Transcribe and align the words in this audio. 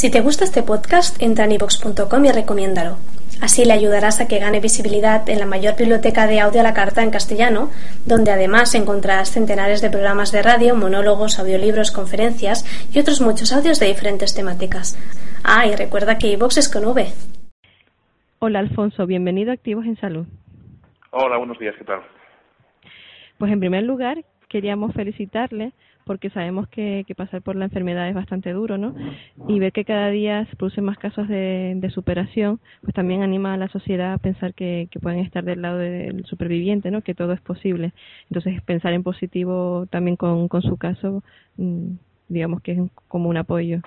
Si 0.00 0.10
te 0.10 0.22
gusta 0.22 0.44
este 0.44 0.62
podcast, 0.62 1.22
entra 1.22 1.44
en 1.44 1.52
ivox.com 1.52 2.24
y 2.24 2.32
recomiéndalo. 2.32 2.96
Así 3.42 3.66
le 3.66 3.74
ayudarás 3.74 4.18
a 4.18 4.28
que 4.28 4.38
gane 4.38 4.58
visibilidad 4.58 5.28
en 5.28 5.38
la 5.38 5.44
mayor 5.44 5.76
biblioteca 5.76 6.26
de 6.26 6.40
audio 6.40 6.60
a 6.60 6.62
la 6.62 6.72
carta 6.72 7.02
en 7.02 7.10
castellano, 7.10 7.68
donde 8.06 8.30
además 8.30 8.74
encontrarás 8.74 9.30
centenares 9.30 9.82
de 9.82 9.90
programas 9.90 10.32
de 10.32 10.40
radio, 10.40 10.74
monólogos, 10.74 11.38
audiolibros, 11.38 11.92
conferencias 11.92 12.64
y 12.94 12.98
otros 12.98 13.20
muchos 13.20 13.52
audios 13.52 13.78
de 13.78 13.88
diferentes 13.88 14.34
temáticas. 14.34 14.96
Ah, 15.44 15.66
y 15.66 15.76
recuerda 15.76 16.16
que 16.16 16.28
iVox 16.28 16.56
es 16.56 16.72
con 16.72 16.86
V. 16.86 17.06
Hola 18.38 18.60
Alfonso, 18.60 19.04
bienvenido 19.04 19.50
a 19.50 19.54
Activos 19.54 19.84
en 19.84 20.00
Salud. 20.00 20.26
Hola, 21.10 21.36
buenos 21.36 21.58
días, 21.58 21.74
¿qué 21.76 21.84
tal? 21.84 22.00
Pues 23.36 23.52
en 23.52 23.60
primer 23.60 23.82
lugar, 23.82 24.24
queríamos 24.48 24.94
felicitarle 24.94 25.74
porque 26.10 26.28
sabemos 26.30 26.66
que, 26.66 27.06
pasar 27.16 27.40
por 27.40 27.54
la 27.54 27.66
enfermedad 27.66 28.08
es 28.08 28.16
bastante 28.16 28.52
duro, 28.52 28.76
¿no? 28.78 28.96
Y 29.46 29.60
ver 29.60 29.70
que 29.70 29.84
cada 29.84 30.10
día 30.10 30.44
se 30.46 30.56
producen 30.56 30.82
más 30.82 30.98
casos 30.98 31.28
de, 31.28 31.88
superación, 31.94 32.58
pues 32.82 32.94
también 32.94 33.22
anima 33.22 33.54
a 33.54 33.56
la 33.56 33.68
sociedad 33.68 34.14
a 34.14 34.18
pensar 34.18 34.52
que, 34.52 34.88
pueden 35.00 35.20
estar 35.20 35.44
del 35.44 35.62
lado 35.62 35.78
del 35.78 36.24
superviviente, 36.24 36.90
¿no? 36.90 37.02
Que 37.02 37.14
todo 37.14 37.32
es 37.32 37.40
posible. 37.40 37.92
Entonces, 38.28 38.60
pensar 38.62 38.92
en 38.92 39.04
positivo 39.04 39.86
también 39.88 40.16
con, 40.16 40.48
con 40.48 40.62
su 40.62 40.76
caso, 40.78 41.22
mm, 41.58 41.92
digamos 42.28 42.60
que 42.60 42.72
es 42.72 42.80
como 43.06 43.28
un 43.28 43.36
apoyo. 43.36 43.80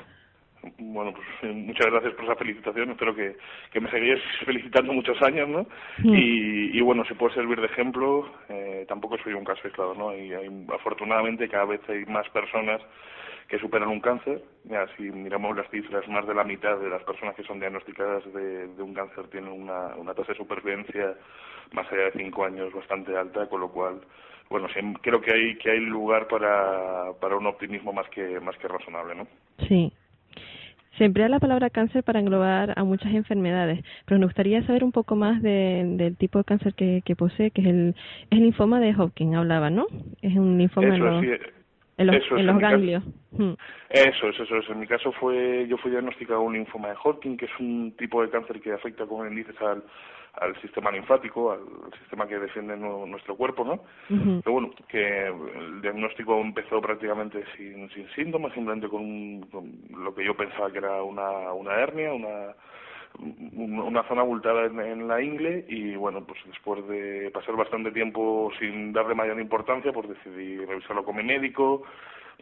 Bueno, 0.77 1.13
pues 1.13 1.27
eh, 1.41 1.53
muchas 1.53 1.87
gracias 1.87 2.13
por 2.13 2.25
esa 2.25 2.35
felicitación. 2.35 2.91
Espero 2.91 3.15
que, 3.15 3.35
que 3.71 3.79
me 3.81 3.89
seguís 3.91 4.19
felicitando 4.45 4.93
muchos 4.93 5.21
años, 5.21 5.49
¿no? 5.49 5.65
Mm. 5.99 6.15
Y, 6.15 6.77
y, 6.77 6.81
bueno, 6.81 7.03
si 7.05 7.13
puede 7.13 7.35
servir 7.35 7.59
de 7.59 7.67
ejemplo, 7.67 8.29
eh, 8.49 8.85
tampoco 8.87 9.17
soy 9.17 9.33
un 9.33 9.43
caso 9.43 9.61
aislado, 9.65 9.93
¿no? 9.93 10.15
Y 10.15 10.33
hay, 10.33 10.49
afortunadamente 10.73 11.49
cada 11.49 11.65
vez 11.65 11.81
hay 11.89 12.05
más 12.05 12.29
personas 12.29 12.81
que 13.47 13.59
superan 13.59 13.89
un 13.89 13.99
cáncer. 13.99 14.41
Ya, 14.63 14.87
si 14.95 15.03
miramos 15.03 15.55
las 15.57 15.69
cifras, 15.69 16.07
más 16.07 16.25
de 16.25 16.33
la 16.33 16.43
mitad 16.43 16.77
de 16.77 16.89
las 16.89 17.03
personas 17.03 17.35
que 17.35 17.43
son 17.43 17.59
diagnosticadas 17.59 18.23
de, 18.33 18.67
de 18.67 18.81
un 18.81 18.93
cáncer 18.93 19.27
tienen 19.27 19.51
una, 19.51 19.95
una 19.97 20.13
tasa 20.13 20.31
de 20.31 20.37
supervivencia 20.37 21.15
más 21.73 21.91
allá 21.91 22.03
de 22.05 22.11
cinco 22.13 22.45
años 22.45 22.73
bastante 22.73 23.15
alta, 23.15 23.47
con 23.47 23.61
lo 23.61 23.69
cual 23.69 24.01
bueno, 24.49 24.67
creo 25.01 25.21
que 25.21 25.33
hay 25.33 25.57
que 25.57 25.71
hay 25.71 25.79
lugar 25.79 26.27
para, 26.27 27.11
para 27.19 27.35
un 27.35 27.47
optimismo 27.47 27.91
más 27.91 28.07
que 28.09 28.39
más 28.39 28.55
que 28.57 28.67
razonable, 28.67 29.15
¿no? 29.15 29.27
Sí, 29.67 29.91
se 30.97 31.05
emplea 31.05 31.29
la 31.29 31.39
palabra 31.39 31.69
cáncer 31.69 32.03
para 32.03 32.19
englobar 32.19 32.73
a 32.77 32.83
muchas 32.83 33.13
enfermedades, 33.13 33.83
pero 34.05 34.19
nos 34.19 34.29
gustaría 34.29 34.65
saber 34.65 34.83
un 34.83 34.91
poco 34.91 35.15
más 35.15 35.41
del 35.41 36.15
tipo 36.17 36.37
de 36.37 36.43
cáncer 36.45 36.73
que, 36.73 37.15
posee, 37.17 37.51
que 37.51 37.61
es 37.61 37.67
el, 37.67 37.95
el 38.29 38.39
linfoma 38.39 38.79
de 38.79 38.93
Hodgkin, 38.93 39.35
hablaba, 39.35 39.69
¿no? 39.69 39.87
Es 40.21 40.35
un 40.35 40.57
linfoma 40.57 41.21
en 41.97 42.07
los, 42.07 42.59
ganglios. 42.59 43.03
Hmm. 43.31 43.53
Eso 43.89 44.29
es, 44.29 44.39
eso 44.39 44.57
es. 44.57 44.69
En 44.69 44.79
mi 44.79 44.87
caso 44.87 45.11
fue, 45.11 45.67
yo 45.67 45.77
fui 45.77 45.91
diagnosticado 45.91 46.41
un 46.41 46.53
linfoma 46.53 46.89
de 46.89 46.95
Hodgkin, 47.03 47.37
que 47.37 47.45
es 47.45 47.51
un 47.59 47.93
tipo 47.97 48.21
de 48.21 48.29
cáncer 48.29 48.61
que 48.61 48.73
afecta, 48.73 49.05
como 49.05 49.23
dices, 49.25 49.55
al, 49.61 49.83
al 50.33 50.59
sistema 50.61 50.91
linfático, 50.91 51.51
al, 51.51 51.59
sistema 51.99 52.27
que 52.27 52.39
defiende 52.39 52.75
nuestro 52.75 53.35
cuerpo, 53.35 53.63
¿no? 53.63 53.83
Pero 54.07 54.51
bueno, 54.51 54.71
que 54.87 55.27
el 55.27 55.81
diagnóstico 55.81 56.39
empezó 56.39 56.81
prácticamente 56.81 57.43
sin, 57.55 57.89
sin 57.91 58.09
síntomas, 58.15 58.53
simplemente 58.53 58.89
con, 58.89 59.41
lo 60.03 60.15
que 60.15 60.25
yo 60.25 60.35
pensaba 60.35 60.71
que 60.71 60.79
era 60.79 61.03
una, 61.03 61.53
una 61.53 61.73
hernia, 61.75 62.13
una 62.13 62.55
una 63.19 64.03
zona 64.07 64.21
abultada 64.21 64.65
en, 64.65 64.79
en, 64.79 65.07
la 65.07 65.21
ingle 65.21 65.65
y 65.67 65.95
bueno 65.95 66.25
pues 66.25 66.39
después 66.45 66.85
de 66.87 67.29
pasar 67.31 67.55
bastante 67.55 67.91
tiempo 67.91 68.51
sin 68.59 68.91
darle 68.91 69.13
mayor 69.13 69.39
importancia 69.39 69.93
pues 69.93 70.09
decidí 70.09 70.57
revisarlo 70.65 71.03
con 71.05 71.15
mi 71.15 71.23
médico 71.23 71.83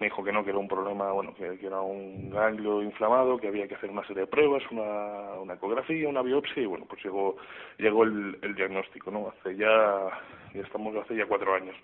me 0.02 0.08
dijo 0.08 0.24
que 0.24 0.32
no, 0.32 0.44
que 0.44 0.50
era 0.50 0.58
un 0.58 0.68
problema, 0.68 1.12
bueno, 1.12 1.34
que, 1.36 1.60
era 1.62 1.80
un 1.82 2.32
ganglio 2.32 2.82
inflamado, 2.82 3.38
que 3.38 3.48
había 3.48 3.68
que 3.68 3.76
hacer 3.76 3.92
una 3.92 4.06
serie 4.08 4.22
de 4.22 4.28
pruebas, 4.28 4.64
una, 4.72 5.40
una 5.40 5.54
ecografía, 5.54 6.10
una 6.10 6.24
biopsia, 6.24 6.64
y 6.64 6.66
bueno, 6.66 6.86
pues 6.90 7.04
llegó, 7.04 7.38
llegó 7.78 8.04
el, 8.04 8.38
el 8.42 8.56
diagnóstico, 8.56 9.12
¿no? 9.12 9.30
Hace 9.30 9.56
ya, 9.56 10.10
ya 10.56 10.62
estamos 10.62 10.96
hace 10.96 11.16
ya 11.16 11.28
cuatro 11.28 11.54
años. 11.54 11.76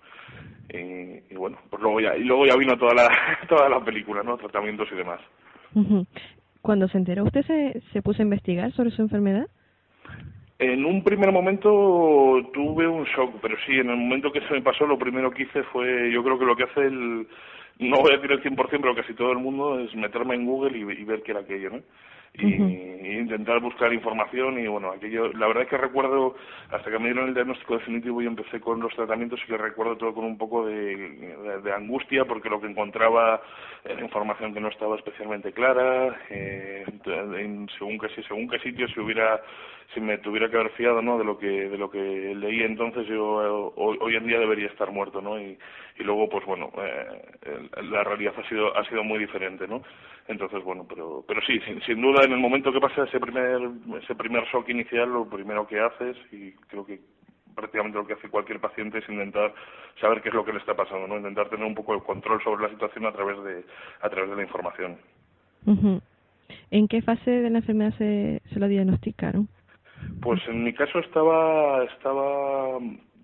Y, 0.68 1.32
y, 1.32 1.36
bueno, 1.36 1.58
pues 1.70 1.80
luego 1.80 2.00
ya, 2.00 2.16
y 2.16 2.24
luego 2.24 2.44
ya 2.44 2.56
vino 2.56 2.76
toda 2.76 2.94
la, 2.94 3.08
toda 3.48 3.68
la 3.68 3.84
película, 3.84 4.22
¿no? 4.24 4.36
Tratamientos 4.36 4.88
y 4.90 4.96
demás. 4.96 5.20
Cuando 6.62 6.88
se 6.88 6.98
enteró, 6.98 7.24
¿usted 7.24 7.44
se, 7.92 8.02
puso 8.02 8.22
a 8.22 8.24
investigar 8.24 8.72
sobre 8.72 8.90
su 8.90 9.02
enfermedad? 9.02 9.46
En 10.58 10.84
un 10.84 11.04
primer 11.04 11.30
momento 11.30 11.70
tuve 12.52 12.86
un 12.86 13.04
shock, 13.04 13.36
pero 13.40 13.56
sí, 13.64 13.72
en 13.74 13.90
el 13.90 13.96
momento 13.96 14.32
que 14.32 14.40
se 14.40 14.54
me 14.54 14.62
pasó, 14.62 14.86
lo 14.86 14.98
primero 14.98 15.30
que 15.30 15.44
hice 15.44 15.62
fue, 15.64 16.10
yo 16.10 16.22
creo 16.24 16.38
que 16.38 16.44
lo 16.44 16.56
que 16.56 16.64
hace 16.64 16.80
el, 16.80 17.28
no 17.78 18.00
voy 18.00 18.12
a 18.12 18.16
decir 18.16 18.32
el 18.32 18.42
100%, 18.42 18.56
pero 18.80 18.94
casi 18.94 19.14
todo 19.14 19.32
el 19.32 19.38
mundo 19.38 19.78
es 19.78 19.94
meterme 19.94 20.34
en 20.34 20.46
Google 20.46 20.76
y, 20.76 21.00
y 21.00 21.04
ver 21.04 21.22
qué 21.22 21.30
era 21.30 21.40
aquello, 21.40 21.70
¿no? 21.70 21.82
Y, 22.34 22.98
intentar 23.18 23.60
buscar 23.60 23.92
información 23.92 24.58
y 24.58 24.66
bueno, 24.68 24.90
aquello, 24.90 25.32
la 25.32 25.46
verdad 25.46 25.64
es 25.64 25.70
que 25.70 25.76
recuerdo, 25.76 26.36
hasta 26.70 26.90
que 26.90 26.98
me 26.98 27.06
dieron 27.06 27.28
el 27.28 27.34
diagnóstico 27.34 27.78
definitivo 27.78 28.22
y 28.22 28.26
empecé 28.26 28.60
con 28.60 28.80
los 28.80 28.94
tratamientos, 28.94 29.40
y 29.42 29.46
que 29.46 29.56
recuerdo 29.56 29.96
todo 29.96 30.14
con 30.14 30.24
un 30.24 30.38
poco 30.38 30.66
de, 30.66 30.96
de, 31.62 31.72
angustia 31.72 32.24
porque 32.24 32.48
lo 32.48 32.60
que 32.60 32.68
encontraba 32.68 33.40
era 33.84 34.00
información 34.00 34.54
que 34.54 34.60
no 34.60 34.68
estaba 34.68 34.96
especialmente 34.96 35.52
clara, 35.52 36.16
eh, 36.30 36.84
en, 37.06 37.68
según 37.78 37.98
qué 37.98 38.08
según 38.22 38.48
qué 38.48 38.58
sitio 38.60 38.88
si 38.88 39.00
hubiera 39.00 39.40
si 39.94 40.00
me 40.00 40.18
tuviera 40.18 40.50
que 40.50 40.56
haber 40.56 40.72
fiado 40.72 41.00
no 41.00 41.18
de 41.18 41.24
lo 41.24 41.38
que 41.38 41.46
de 41.46 41.78
lo 41.78 41.90
que 41.90 42.34
leí 42.34 42.62
entonces 42.62 43.06
yo 43.06 43.72
hoy, 43.76 44.16
en 44.16 44.26
día 44.26 44.38
debería 44.38 44.66
estar 44.66 44.90
muerto 44.90 45.20
no 45.20 45.40
y, 45.40 45.56
y 45.98 46.04
luego 46.04 46.28
pues 46.28 46.44
bueno 46.46 46.70
eh, 46.78 47.68
la 47.82 48.04
realidad 48.04 48.34
ha 48.36 48.48
sido 48.48 48.76
ha 48.76 48.84
sido 48.84 49.02
muy 49.04 49.18
diferente 49.18 49.66
no 49.66 49.82
entonces 50.26 50.62
bueno 50.64 50.86
pero 50.88 51.24
pero 51.26 51.40
sí 51.46 51.58
sin, 51.60 51.80
sin 51.82 52.00
duda 52.00 52.24
en 52.24 52.32
el 52.32 52.38
momento 52.38 52.72
que 52.72 52.80
pasa 52.80 53.04
ese 53.04 53.20
primer 53.20 53.60
ese 54.02 54.14
primer 54.14 54.44
shock 54.44 54.68
inicial 54.68 55.12
lo 55.12 55.28
primero 55.28 55.66
que 55.66 55.80
haces 55.80 56.16
y 56.32 56.52
creo 56.68 56.86
que 56.86 57.00
prácticamente 57.54 57.98
lo 57.98 58.06
que 58.06 58.14
hace 58.14 58.28
cualquier 58.28 58.60
paciente 58.60 58.98
es 58.98 59.08
intentar 59.08 59.52
saber 60.00 60.22
qué 60.22 60.28
es 60.28 60.34
lo 60.34 60.44
que 60.44 60.52
le 60.52 60.58
está 60.58 60.74
pasando 60.74 61.06
no 61.06 61.16
intentar 61.16 61.48
tener 61.48 61.66
un 61.66 61.74
poco 61.74 61.94
el 61.94 62.02
control 62.02 62.42
sobre 62.42 62.62
la 62.62 62.70
situación 62.70 63.06
a 63.06 63.12
través 63.12 63.42
de 63.42 63.64
a 64.00 64.08
través 64.08 64.30
de 64.30 64.36
la 64.36 64.42
información 64.42 64.98
¿En 66.70 66.88
qué 66.88 67.02
fase 67.02 67.30
de 67.30 67.50
la 67.50 67.58
enfermedad 67.58 67.94
se, 67.98 68.42
se 68.52 68.58
lo 68.58 68.68
diagnosticaron? 68.68 69.48
Pues 70.20 70.40
en 70.48 70.64
mi 70.64 70.72
caso 70.72 70.98
estaba, 70.98 71.84
estaba 71.84 72.78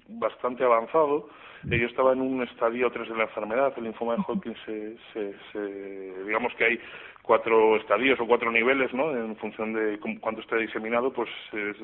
bastante 0.08 0.64
avanzado. 0.64 1.28
Yo 1.66 1.86
estaba 1.86 2.12
en 2.12 2.20
un 2.20 2.42
estadio 2.42 2.90
3 2.90 3.08
de 3.08 3.16
la 3.16 3.24
enfermedad. 3.24 3.72
El 3.76 3.84
linfoma 3.84 4.16
de 4.16 4.22
Hodgkin 4.26 4.54
se, 4.66 4.96
se, 5.12 6.24
digamos 6.24 6.52
que 6.54 6.64
hay 6.64 6.80
cuatro 7.22 7.76
estadios 7.76 8.20
o 8.20 8.26
cuatro 8.26 8.52
niveles, 8.52 8.92
¿no? 8.92 9.10
En 9.16 9.34
función 9.36 9.72
de 9.72 9.98
cuánto 10.20 10.42
esté 10.42 10.58
diseminado, 10.58 11.12
pues 11.12 11.28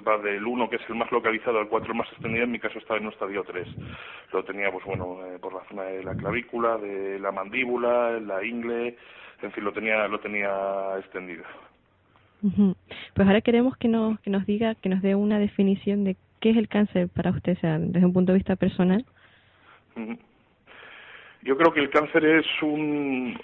va 0.07 0.19
del 0.19 0.47
1, 0.47 0.69
que 0.69 0.77
es 0.77 0.83
el 0.89 0.97
más 0.97 1.11
localizado, 1.11 1.59
al 1.59 1.69
4 1.69 1.95
más 1.95 2.09
extendido. 2.13 2.45
En 2.45 2.53
mi 2.53 2.59
caso 2.59 2.79
estaba 2.79 2.99
en 2.99 3.07
un 3.07 3.13
estadio 3.13 3.43
3. 3.45 3.67
Lo 4.33 4.45
tenía, 4.45 4.71
pues 4.71 4.85
bueno, 4.85 5.19
eh, 5.27 5.39
por 5.41 5.55
la 5.55 5.65
zona 5.69 5.85
de 5.85 6.05
la 6.05 6.15
clavícula, 6.15 6.77
de 6.77 7.19
la 7.19 7.33
mandíbula, 7.33 8.21
la 8.21 8.45
ingle, 8.45 8.97
en 9.43 9.53
fin, 9.53 9.65
lo 9.65 9.73
tenía, 9.73 10.07
lo 10.09 10.21
tenía 10.21 10.51
extendido. 10.99 11.45
Pues 13.15 13.29
ahora 13.29 13.41
queremos 13.41 13.77
que 13.77 13.89
nos, 13.89 14.21
que 14.21 14.31
nos 14.31 14.47
diga, 14.47 14.75
que 14.75 14.89
nos 14.89 15.03
dé 15.03 15.15
una 15.15 15.39
definición 15.39 16.05
de 16.05 16.17
qué 16.41 16.51
es 16.51 16.57
el 16.57 16.69
cáncer 16.69 17.09
para 17.09 17.31
usted, 17.31 17.59
sea, 17.59 17.79
desde 17.79 18.07
un 18.07 18.13
punto 18.13 18.33
de 18.33 18.39
vista 18.39 18.57
personal. 18.57 19.05
Yo 21.43 21.56
creo 21.56 21.73
que 21.73 21.81
el 21.81 21.91
cáncer 21.91 22.25
es 22.25 22.47
un, 22.62 23.39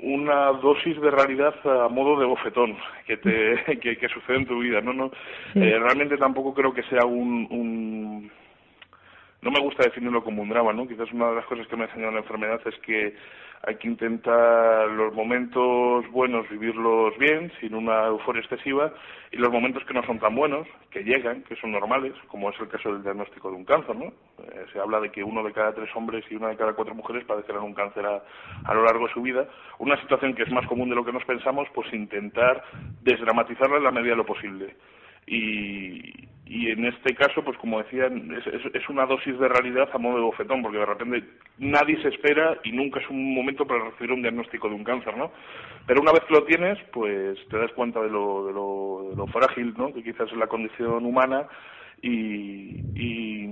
una 0.00 0.52
dosis 0.52 1.00
de 1.00 1.10
realidad 1.10 1.54
a 1.64 1.88
modo 1.88 2.18
de 2.18 2.26
bofetón 2.26 2.76
que 3.06 3.16
te 3.16 3.78
que, 3.80 3.96
que 3.96 4.08
sucede 4.08 4.36
en 4.36 4.46
tu 4.46 4.60
vida 4.60 4.80
no 4.80 4.92
no 4.92 5.10
eh, 5.54 5.78
realmente 5.78 6.16
tampoco 6.16 6.54
creo 6.54 6.72
que 6.72 6.82
sea 6.84 7.04
un, 7.04 7.46
un 7.50 8.30
no 9.42 9.50
me 9.50 9.60
gusta 9.60 9.84
definirlo 9.84 10.22
como 10.24 10.42
un 10.42 10.48
drama 10.48 10.72
no 10.72 10.86
quizás 10.86 11.12
una 11.12 11.30
de 11.30 11.36
las 11.36 11.46
cosas 11.46 11.66
que 11.66 11.76
me 11.76 11.84
ha 11.84 11.86
enseñado 11.86 12.12
la 12.12 12.20
enfermedad 12.20 12.60
es 12.66 12.76
que 12.78 13.14
hay 13.66 13.76
que 13.76 13.88
intentar 13.88 14.88
los 14.88 15.12
momentos 15.14 16.08
buenos 16.10 16.48
vivirlos 16.48 17.16
bien, 17.18 17.50
sin 17.60 17.74
una 17.74 18.06
euforia 18.06 18.40
excesiva, 18.40 18.92
y 19.32 19.36
los 19.36 19.50
momentos 19.50 19.84
que 19.84 19.94
no 19.94 20.02
son 20.04 20.18
tan 20.18 20.34
buenos, 20.34 20.66
que 20.90 21.02
llegan, 21.02 21.42
que 21.42 21.56
son 21.56 21.72
normales, 21.72 22.14
como 22.28 22.50
es 22.50 22.60
el 22.60 22.68
caso 22.68 22.92
del 22.92 23.02
diagnóstico 23.02 23.50
de 23.50 23.56
un 23.56 23.64
cáncer, 23.64 23.96
¿no? 23.96 24.06
Eh, 24.06 24.66
se 24.72 24.78
habla 24.78 25.00
de 25.00 25.10
que 25.10 25.24
uno 25.24 25.42
de 25.42 25.52
cada 25.52 25.74
tres 25.74 25.90
hombres 25.96 26.24
y 26.30 26.36
una 26.36 26.48
de 26.48 26.56
cada 26.56 26.74
cuatro 26.74 26.94
mujeres 26.94 27.24
padecerán 27.24 27.64
un 27.64 27.74
cáncer 27.74 28.06
a, 28.06 28.22
a, 28.64 28.74
lo 28.74 28.84
largo 28.84 29.08
de 29.08 29.12
su 29.12 29.22
vida. 29.22 29.46
Una 29.78 30.00
situación 30.00 30.34
que 30.34 30.44
es 30.44 30.52
más 30.52 30.66
común 30.66 30.88
de 30.88 30.94
lo 30.94 31.04
que 31.04 31.12
nos 31.12 31.24
pensamos, 31.24 31.68
pues 31.74 31.92
intentar 31.92 32.62
desdramatizarla 33.02 33.78
en 33.78 33.84
la 33.84 33.90
medida 33.90 34.12
de 34.12 34.18
lo 34.18 34.26
posible 34.26 34.76
y, 35.28 36.28
y 36.48 36.70
en 36.70 36.86
este 36.86 37.14
caso, 37.14 37.44
pues 37.44 37.58
como 37.58 37.82
decía, 37.82 38.06
es, 38.06 38.74
es, 38.74 38.88
una 38.88 39.04
dosis 39.04 39.38
de 39.38 39.48
realidad 39.48 39.88
a 39.92 39.98
modo 39.98 40.16
de 40.16 40.22
bofetón, 40.22 40.62
porque 40.62 40.78
de 40.78 40.86
repente 40.86 41.24
nadie 41.58 42.00
se 42.00 42.08
espera 42.08 42.58
y 42.64 42.72
nunca 42.72 43.00
es 43.00 43.10
un 43.10 43.34
momento 43.34 43.66
para 43.66 43.84
recibir 43.84 44.12
un 44.12 44.22
diagnóstico 44.22 44.68
de 44.68 44.74
un 44.74 44.82
cáncer, 44.82 45.14
¿no? 45.16 45.30
Pero 45.86 46.00
una 46.00 46.12
vez 46.12 46.22
que 46.24 46.32
lo 46.32 46.44
tienes, 46.44 46.78
pues 46.90 47.38
te 47.48 47.58
das 47.58 47.70
cuenta 47.72 48.00
de 48.00 48.08
lo, 48.08 48.46
de 48.46 48.52
lo, 48.54 49.06
de 49.10 49.16
lo 49.16 49.26
frágil, 49.26 49.74
¿no? 49.76 49.92
Que 49.92 50.02
quizás 50.02 50.32
es 50.32 50.38
la 50.38 50.46
condición 50.46 51.04
humana 51.04 51.46
y, 52.00 52.80
y, 52.94 53.50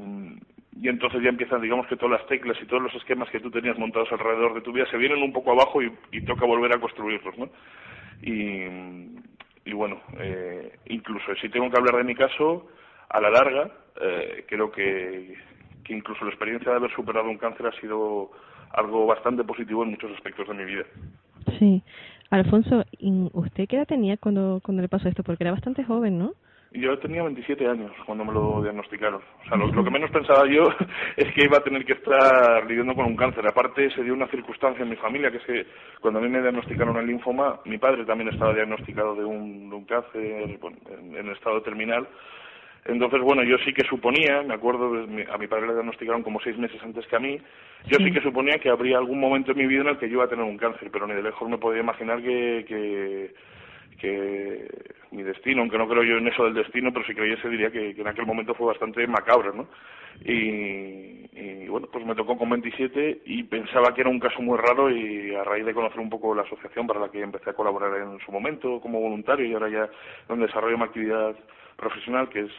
entonces 0.82 1.23
ya 1.23 1.28
empiezan, 1.28 1.61
digamos 1.61 1.87
que 1.88 1.96
todas 1.96 2.20
las 2.20 2.28
teclas 2.28 2.56
y 2.62 2.67
todos 2.67 2.82
los 2.82 2.94
esquemas 2.94 3.28
que 3.28 3.40
tú 3.40 3.50
tenías 3.50 3.76
montados 3.76 4.11
alrededor 4.12 4.55
de 4.55 4.61
tu 4.62 4.73
vida 4.73 4.87
se 4.90 4.96
vienen 4.96 5.23
un 5.23 5.32
poco 5.32 5.52
abajo 5.52 5.82
y, 5.82 5.93
y 6.12 6.23
toca 6.23 6.46
volver 6.46 6.73
a 6.73 6.81
construirlos, 6.81 7.37
¿no? 7.37 7.50
Y, 8.23 9.17
bueno, 9.73 10.01
eh, 10.19 10.79
incluso 10.87 11.35
si 11.41 11.49
tengo 11.49 11.71
que 11.71 11.77
hablar 11.77 11.97
de 11.97 12.05
mi 12.05 12.15
caso, 12.15 12.69
a 13.09 13.21
la 13.21 13.31
larga, 13.31 13.71
eh, 14.01 14.45
creo 14.49 14.71
que, 14.71 15.35
que 15.85 15.95
incluso 15.95 16.25
la 16.25 16.31
experiencia 16.31 16.71
de 16.71 16.79
haber 16.79 16.95
superado 16.95 17.29
un 17.29 17.39
cáncer 17.39 17.67
ha 17.67 17.81
sido 17.81 18.31
algo 18.73 19.07
bastante 19.07 19.45
positivo 19.45 19.83
en 19.83 19.91
muchos 19.91 20.13
aspectos 20.13 20.49
de 20.49 20.55
mi 20.55 20.65
vida. 20.65 20.85
Sí. 21.59 21.83
Alfonso, 22.31 22.85
¿usted 23.33 23.69
qué 23.69 23.77
edad 23.77 23.87
tenía 23.87 24.17
cuando, 24.17 24.61
cuando 24.63 24.83
le 24.83 24.89
pasó 24.89 25.09
esto? 25.09 25.23
Porque 25.23 25.45
era 25.45 25.53
bastante 25.53 25.85
joven, 25.85 26.19
¿no? 26.19 26.35
Yo 26.81 26.99
tenía 26.99 27.23
27 27.23 27.67
años 27.67 27.93
cuando 28.05 28.25
me 28.25 28.32
lo 28.32 28.62
diagnosticaron. 28.62 29.20
O 29.44 29.49
sea, 29.49 29.56
lo, 29.56 29.67
lo, 29.69 29.84
que 29.84 29.90
menos 29.90 30.11
pensaba 30.11 30.46
yo 30.49 30.69
es 31.17 31.32
que 31.34 31.44
iba 31.44 31.58
a 31.58 31.64
tener 31.64 31.84
que 31.84 31.94
estar 31.94 32.67
lidiando 32.67 32.94
con 32.94 33.06
un 33.06 33.17
cáncer. 33.17 33.46
Aparte, 33.46 33.90
se 33.90 34.02
dio 34.02 34.14
una 34.14 34.28
circunstancia 34.28 34.82
en 34.82 34.90
mi 34.90 34.96
familia, 34.96 35.31
que 35.31 35.38
es 35.38 35.44
que 35.44 35.67
cuando 36.00 36.20
a 36.20 36.23
mí 36.23 36.28
me 36.28 36.43
diagnosticaron 36.43 36.96
el 36.96 37.06
linfoma, 37.06 37.61
mi 37.64 37.78
padre 37.78 38.05
también 38.05 38.31
estaba 38.31 38.55
diagnosticado 38.55 39.14
de 39.14 39.25
un, 39.25 39.70
de 39.70 39.76
un 39.76 39.84
cáncer 39.84 40.23
en, 40.23 41.17
en 41.17 41.31
estado 41.31 41.62
terminal. 41.62 42.06
Entonces, 42.88 43.20
bueno, 43.20 43.43
yo 43.43 43.56
sí 43.64 43.73
que 43.73 43.84
suponía, 43.84 44.43
me 44.43 44.55
acuerdo, 44.55 44.93
a 44.94 45.38
mi 45.38 45.46
padre 45.49 45.67
le 45.67 45.75
diagnosticaron 45.75 46.23
como 46.23 46.40
seis 46.40 46.56
meses 46.56 46.81
antes 46.82 47.05
que 47.06 47.17
a 47.17 47.20
mí, 47.20 47.37
yo 47.87 47.99
sí. 47.99 48.12
que 48.12 48.20
suponía 48.20 48.58
que 48.58 48.70
habría 48.70 48.99
algún 48.99 49.19
momento 49.19 49.52
en 49.52 49.58
mi 49.58 49.67
vida 49.67 49.81
en 49.81 49.88
el 49.88 49.99
que 49.99 50.08
yo 50.08 50.14
iba 50.14 50.25
a 50.25 50.28
tener 50.28 50.44
un 50.44 50.56
cáncer, 50.56 50.90
pero 50.93 51.06
ni 51.06 51.14
de 51.14 51.23
lejos 51.23 51.49
me 51.49 51.58
podía 51.58 51.81
imaginar 51.81 52.23
que, 52.23 52.64
que, 52.69 53.34
que 54.00 54.69
mi 55.11 55.23
destino, 55.23 55.62
aunque 55.62 55.79
no 55.79 55.88
creo 55.88 56.03
yo 56.03 56.19
en 56.19 56.29
eso 56.29 56.44
del 56.44 56.55
destino, 56.55 56.93
pero 56.93 57.06
si 57.06 57.15
creyese 57.15 57.49
diría 57.49 57.71
que, 57.71 57.94
que 57.94 58.00
en 58.00 58.09
aquel 58.09 58.27
momento 58.27 58.55
fue 58.55 58.67
bastante 58.67 59.06
macabro, 59.06 59.53
¿no? 59.53 59.69
Y, 60.25 61.29
y, 61.33 61.69
bueno, 61.69 61.88
pues 61.93 62.05
me 62.05 62.15
tocó 62.15 62.37
con 62.37 62.50
27 62.50 63.23
y 63.27 63.43
pensaba 63.44 63.94
que 63.94 64.00
era 64.00 64.11
un 64.11 64.21
caso 64.21 64.41
muy 64.41 64.56
raro 64.56 64.91
y 64.91 65.35
a 65.35 65.44
raíz 65.44 65.65
de 65.65 65.75
conocer 65.75 66.00
un 66.00 66.11
poco 66.11 66.35
la 66.35 66.43
asociación 66.43 66.87
para 66.87 67.00
la 67.00 67.11
que 67.11 67.21
empecé 67.21 67.50
a 67.50 67.55
colaborar 67.55 67.94
en 68.00 68.19
su 68.25 68.33
momento 68.33 68.81
como 68.81 69.00
voluntario 69.00 69.47
y 69.47 69.53
ahora 69.53 69.69
ya 69.69 69.91
donde 70.29 70.47
desarrollo 70.47 70.79
mi 70.79 70.85
actividad 70.85 71.35
profesional 71.77 72.29
que 72.29 72.41
es 72.41 72.53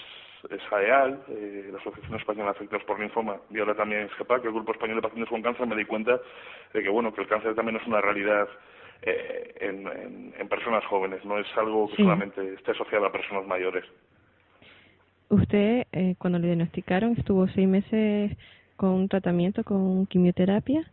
es 0.49 0.61
AEAL, 0.71 1.23
eh, 1.29 1.69
la 1.71 1.79
Asociación 1.79 2.15
Española 2.15 2.51
de 2.51 2.57
Afectados 2.57 2.85
por 2.85 2.99
Linfoma, 2.99 3.37
y 3.49 3.59
ahora 3.59 3.75
también 3.75 4.09
GEPAC, 4.09 4.45
el 4.45 4.53
Grupo 4.53 4.71
Español 4.71 4.97
de 4.97 5.01
Pacientes 5.01 5.29
con 5.29 5.41
Cáncer, 5.41 5.67
me 5.67 5.75
di 5.75 5.85
cuenta 5.85 6.19
de 6.73 6.83
que, 6.83 6.89
bueno, 6.89 7.13
que 7.13 7.21
el 7.21 7.27
cáncer 7.27 7.55
también 7.55 7.77
es 7.77 7.87
una 7.87 8.01
realidad 8.01 8.47
eh, 9.01 9.55
en, 9.61 9.87
en, 9.87 10.33
en, 10.37 10.47
personas 10.47 10.83
jóvenes, 10.85 11.23
no 11.25 11.37
es 11.39 11.47
algo 11.57 11.87
que 11.89 11.97
sí. 11.97 12.03
solamente 12.03 12.53
esté 12.53 12.71
asociado 12.71 13.05
a 13.05 13.11
personas 13.11 13.45
mayores. 13.45 13.85
Usted, 15.29 15.85
eh, 15.91 16.15
cuando 16.17 16.39
le 16.39 16.47
diagnosticaron, 16.47 17.15
estuvo 17.17 17.47
seis 17.49 17.67
meses 17.67 18.37
con 18.75 18.89
un 18.91 19.09
tratamiento, 19.09 19.63
con 19.63 20.05
quimioterapia, 20.05 20.89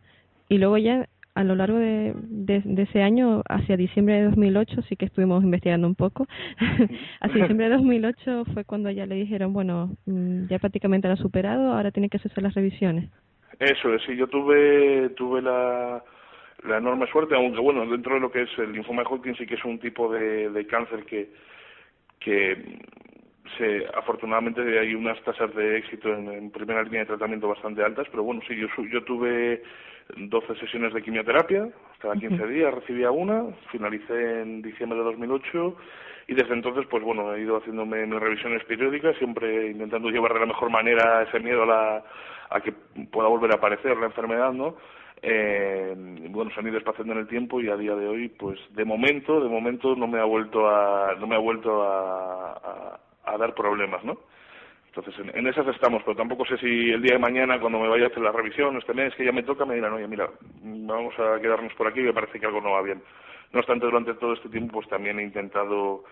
y 0.49 0.57
luego 0.57 0.77
ya 0.77 1.07
a 1.35 1.43
lo 1.43 1.55
largo 1.55 1.77
de, 1.77 2.13
de, 2.15 2.61
de, 2.63 2.83
ese 2.83 3.01
año, 3.01 3.43
hacia 3.49 3.75
diciembre 3.75 4.15
de 4.15 4.23
2008, 4.23 4.83
sí 4.83 4.95
que 4.95 5.05
estuvimos 5.05 5.43
investigando 5.43 5.85
un 5.85 5.95
poco. 5.95 6.27
hacia 7.19 7.41
diciembre 7.41 7.69
de 7.69 7.75
2008 7.75 8.45
fue 8.53 8.63
cuando 8.63 8.89
ya 8.89 9.05
le 9.05 9.15
dijeron, 9.15 9.51
bueno, 9.51 9.91
mm, 10.05 10.47
ya 10.47 10.59
prácticamente 10.59 11.09
lo 11.09 11.15
ha 11.15 11.17
superado, 11.17 11.73
ahora 11.73 11.91
tiene 11.91 12.09
que 12.09 12.17
hacerse 12.17 12.39
las 12.41 12.53
revisiones. 12.53 13.09
Eso 13.59 13.93
es, 13.93 14.01
sí, 14.03 14.15
yo 14.15 14.27
tuve, 14.27 15.09
tuve 15.09 15.41
la, 15.41 16.03
la 16.63 16.77
enorme 16.77 17.07
suerte, 17.07 17.35
aunque 17.35 17.59
bueno, 17.59 17.85
dentro 17.85 18.15
de 18.15 18.21
lo 18.21 18.31
que 18.31 18.43
es 18.43 18.49
el 18.57 18.73
linfoma 18.73 19.03
de 19.03 19.09
Hodgkin 19.09 19.35
sí 19.35 19.45
que 19.45 19.55
es 19.55 19.65
un 19.65 19.79
tipo 19.79 20.11
de, 20.11 20.49
de 20.49 20.67
cáncer 20.67 21.05
que, 21.05 21.29
que 22.19 22.79
se, 23.57 23.85
afortunadamente 23.95 24.79
hay 24.79 24.95
unas 24.95 25.21
tasas 25.23 25.53
de 25.55 25.77
éxito 25.77 26.13
en, 26.13 26.29
en, 26.29 26.51
primera 26.51 26.83
línea 26.83 27.01
de 27.01 27.07
tratamiento 27.07 27.47
bastante 27.47 27.83
altas, 27.83 28.07
pero 28.09 28.23
bueno, 28.23 28.41
sí, 28.47 28.55
yo, 28.55 28.67
yo 28.91 29.03
tuve 29.03 29.61
12 30.15 30.55
sesiones 30.55 30.93
de 30.93 31.01
quimioterapia, 31.01 31.69
cada 31.99 32.15
15 32.15 32.47
días 32.47 32.73
recibía 32.73 33.11
una, 33.11 33.45
finalicé 33.71 34.41
en 34.41 34.61
diciembre 34.61 34.97
de 34.99 35.05
2008 35.05 35.77
y 36.27 36.33
desde 36.33 36.53
entonces, 36.53 36.85
pues 36.89 37.03
bueno, 37.03 37.33
he 37.33 37.41
ido 37.41 37.57
haciéndome 37.57 38.05
mis 38.05 38.19
revisiones 38.19 38.63
periódicas, 38.65 39.15
siempre 39.17 39.69
intentando 39.69 40.09
llevar 40.09 40.33
de 40.33 40.39
la 40.39 40.45
mejor 40.47 40.69
manera 40.69 41.23
ese 41.23 41.39
miedo 41.39 41.63
a, 41.63 41.65
la, 41.65 42.03
a 42.49 42.61
que 42.61 42.71
pueda 43.11 43.27
volver 43.27 43.51
a 43.51 43.55
aparecer 43.55 43.95
la 43.97 44.07
enfermedad, 44.07 44.51
¿no? 44.51 44.75
Eh, 45.27 45.95
bueno, 46.29 46.51
se 46.51 46.59
han 46.59 46.67
ido 46.67 46.77
espaciando 46.77 47.13
en 47.13 47.19
el 47.19 47.27
tiempo 47.27 47.59
y 47.59 47.67
a 47.67 47.75
día 47.75 47.95
de 47.95 48.07
hoy, 48.07 48.29
pues 48.29 48.59
de 48.75 48.85
momento, 48.85 49.41
de 49.41 49.49
momento 49.49 49.95
no 49.95 50.05
me 50.05 50.19
ha 50.19 50.23
vuelto 50.23 50.69
a, 50.69 51.15
no 51.19 51.25
me 51.25 51.35
ha 51.35 51.39
vuelto 51.39 51.81
a, 51.81 52.53
a, 52.53 52.99
a 53.23 53.37
dar 53.37 53.55
problemas, 53.55 54.03
¿no? 54.03 54.19
Entonces, 54.85 55.15
en, 55.17 55.35
en, 55.35 55.47
esas 55.47 55.65
estamos, 55.69 56.03
pero 56.03 56.15
tampoco 56.15 56.45
sé 56.45 56.57
si 56.59 56.91
el 56.91 57.01
día 57.01 57.13
de 57.13 57.19
mañana, 57.19 57.59
cuando 57.59 57.79
me 57.79 57.87
vaya 57.87 58.03
a 58.03 58.07
hacer 58.09 58.21
la 58.21 58.31
revisión, 58.31 58.77
este 58.77 58.93
mes 58.93 59.15
que 59.15 59.25
ya 59.25 59.31
me 59.31 59.41
toca, 59.41 59.65
me 59.65 59.73
dirán, 59.73 59.93
oye, 59.93 60.07
mira, 60.07 60.29
vamos 60.61 61.15
a 61.17 61.41
quedarnos 61.41 61.73
por 61.73 61.87
aquí 61.87 62.01
me 62.01 62.13
parece 62.13 62.39
que 62.39 62.45
algo 62.45 62.61
no 62.61 62.73
va 62.73 62.83
bien. 62.83 63.01
No 63.51 63.61
obstante, 63.61 63.87
durante 63.87 64.13
todo 64.13 64.33
este 64.33 64.49
tiempo, 64.49 64.73
pues 64.73 64.87
también 64.89 65.17
he 65.19 65.23
intentado 65.23 66.03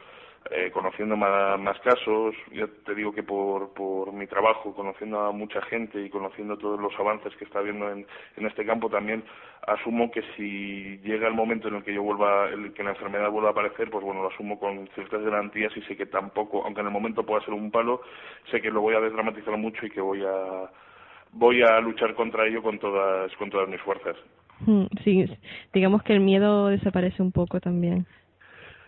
eh, 0.51 0.71
conociendo 0.71 1.15
más, 1.15 1.79
casos, 1.79 2.35
ya 2.51 2.67
te 2.85 2.93
digo 2.95 3.13
que 3.13 3.23
por, 3.23 3.73
por 3.73 4.11
mi 4.11 4.27
trabajo, 4.27 4.73
conociendo 4.75 5.19
a 5.21 5.31
mucha 5.31 5.61
gente 5.63 6.01
y 6.01 6.09
conociendo 6.09 6.57
todos 6.57 6.79
los 6.79 6.93
avances 6.99 7.35
que 7.37 7.45
está 7.45 7.59
habiendo 7.59 7.89
en, 7.89 8.05
en 8.37 8.45
este 8.45 8.65
campo, 8.65 8.89
también 8.89 9.23
asumo 9.67 10.11
que 10.11 10.21
si 10.35 10.97
llega 10.99 11.27
el 11.27 11.33
momento 11.33 11.69
en 11.69 11.75
el 11.75 11.83
que 11.83 11.93
yo 11.93 12.03
vuelva, 12.03 12.49
el 12.49 12.73
que 12.73 12.83
la 12.83 12.91
enfermedad 12.91 13.29
vuelva 13.31 13.49
a 13.49 13.51
aparecer, 13.51 13.89
pues 13.89 14.03
bueno, 14.03 14.21
lo 14.21 14.29
asumo 14.29 14.59
con 14.59 14.87
ciertas 14.95 15.21
garantías 15.23 15.75
y 15.77 15.81
sé 15.83 15.95
que 15.95 16.05
tampoco, 16.05 16.63
aunque 16.65 16.81
en 16.81 16.87
el 16.87 16.93
momento 16.93 17.25
pueda 17.25 17.43
ser 17.45 17.53
un 17.53 17.71
palo, 17.71 18.01
sé 18.51 18.61
que 18.61 18.69
lo 18.71 18.81
voy 18.81 18.95
a 18.95 18.99
desdramatizar 18.99 19.57
mucho 19.57 19.85
y 19.85 19.89
que 19.89 20.01
voy 20.01 20.23
a 20.25 20.69
voy 21.31 21.63
a 21.63 21.79
luchar 21.79 22.13
contra 22.13 22.45
ello 22.45 22.61
con 22.61 22.77
todas 22.79 23.33
con 23.37 23.49
todas 23.49 23.67
mis 23.69 23.81
fuerzas. 23.81 24.15
Hmm, 24.65 24.85
sí, 25.03 25.25
digamos 25.73 26.03
que 26.03 26.13
el 26.13 26.19
miedo 26.19 26.67
desaparece 26.67 27.21
un 27.21 27.31
poco 27.31 27.59
también. 27.59 28.05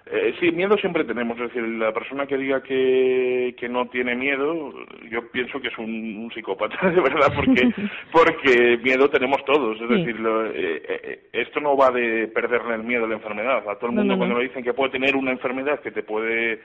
Eh, 0.08 0.36
sí, 0.40 0.52
miedo 0.52 0.78
siempre 0.78 1.04
tenemos. 1.04 1.36
Es 1.40 1.48
decir, 1.48 1.64
la 1.64 1.92
persona 1.92 2.28
que 2.28 2.38
diga 2.38 2.62
que, 2.62 3.56
que 3.58 3.68
no 3.68 3.88
tiene 3.88 4.16
miedo, 4.16 4.72
yo 5.10 5.32
pienso 5.32 5.60
que 5.60 5.70
es 5.70 5.78
un, 5.80 6.18
un 6.18 6.32
psicópata, 6.32 6.90
de 6.90 7.02
verdad, 7.02 7.34
porque, 7.36 7.72
porque 8.12 8.80
miedo 8.84 9.10
tenemos 9.10 9.44
todos. 9.46 9.82
Es 9.82 9.88
sí. 9.88 9.96
decir, 9.96 10.20
lo, 10.20 10.46
eh, 10.46 10.82
eh, 10.88 11.20
esto 11.34 11.60
no 11.60 11.76
va 11.76 11.90
de 11.90 12.28
perderle 12.28 12.76
el 12.76 12.84
miedo 12.84 13.06
a 13.06 13.08
la 13.08 13.16
enfermedad. 13.16 13.68
A 13.68 13.76
todo 13.76 13.90
el 13.90 13.96
mundo 13.96 14.04
no, 14.04 14.14
no, 14.14 14.18
cuando 14.18 14.38
le 14.38 14.48
dicen 14.48 14.64
que 14.64 14.74
puede 14.74 14.92
tener 14.92 15.16
una 15.16 15.32
enfermedad 15.32 15.80
que 15.80 15.92
te 15.92 16.04
puede 16.04 16.60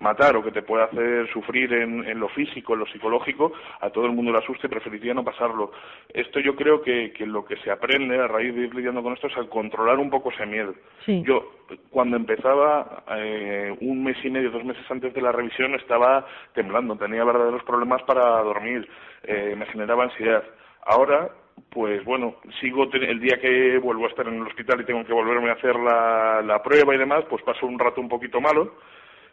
matar 0.00 0.36
o 0.36 0.42
que 0.42 0.52
te 0.52 0.62
puede 0.62 0.84
hacer 0.84 1.28
sufrir 1.32 1.72
en, 1.72 2.04
en, 2.04 2.20
lo 2.20 2.28
físico, 2.28 2.74
en 2.74 2.80
lo 2.80 2.86
psicológico, 2.86 3.52
a 3.80 3.90
todo 3.90 4.06
el 4.06 4.12
mundo 4.12 4.32
le 4.32 4.38
asuste 4.38 4.66
y 4.66 4.70
preferiría 4.70 5.14
no 5.14 5.24
pasarlo. 5.24 5.72
Esto 6.08 6.40
yo 6.40 6.54
creo 6.54 6.82
que, 6.82 7.12
que 7.12 7.26
lo 7.26 7.44
que 7.44 7.56
se 7.58 7.70
aprende 7.70 8.18
a 8.18 8.26
raíz 8.26 8.54
de 8.54 8.62
ir 8.62 8.74
lidiando 8.74 9.02
con 9.02 9.14
esto 9.14 9.28
es 9.28 9.36
a 9.36 9.44
controlar 9.44 9.98
un 9.98 10.10
poco 10.10 10.30
ese 10.30 10.46
miedo. 10.46 10.74
Sí. 11.04 11.22
Yo, 11.26 11.52
cuando 11.90 12.16
empezaba, 12.16 13.04
eh, 13.16 13.74
un 13.80 14.04
mes 14.04 14.16
y 14.24 14.30
medio, 14.30 14.50
dos 14.50 14.64
meses 14.64 14.84
antes 14.90 15.14
de 15.14 15.22
la 15.22 15.32
revisión, 15.32 15.74
estaba 15.74 16.26
temblando, 16.54 16.96
tenía 16.96 17.24
verdaderos 17.24 17.62
problemas 17.64 18.02
para 18.02 18.42
dormir, 18.42 18.88
eh, 19.24 19.54
me 19.56 19.66
generaba 19.66 20.04
ansiedad. 20.04 20.44
Ahora, 20.84 21.30
pues 21.70 22.04
bueno, 22.04 22.36
sigo 22.60 22.88
el 22.92 23.20
día 23.20 23.38
que 23.40 23.78
vuelvo 23.78 24.06
a 24.06 24.08
estar 24.08 24.26
en 24.28 24.36
el 24.36 24.46
hospital 24.46 24.80
y 24.80 24.84
tengo 24.84 25.04
que 25.04 25.12
volverme 25.12 25.50
a 25.50 25.54
hacer 25.54 25.74
la, 25.76 26.42
la 26.42 26.62
prueba 26.62 26.94
y 26.94 26.98
demás, 26.98 27.24
pues 27.28 27.42
paso 27.42 27.66
un 27.66 27.78
rato 27.78 28.00
un 28.00 28.08
poquito 28.08 28.40
malo, 28.40 28.74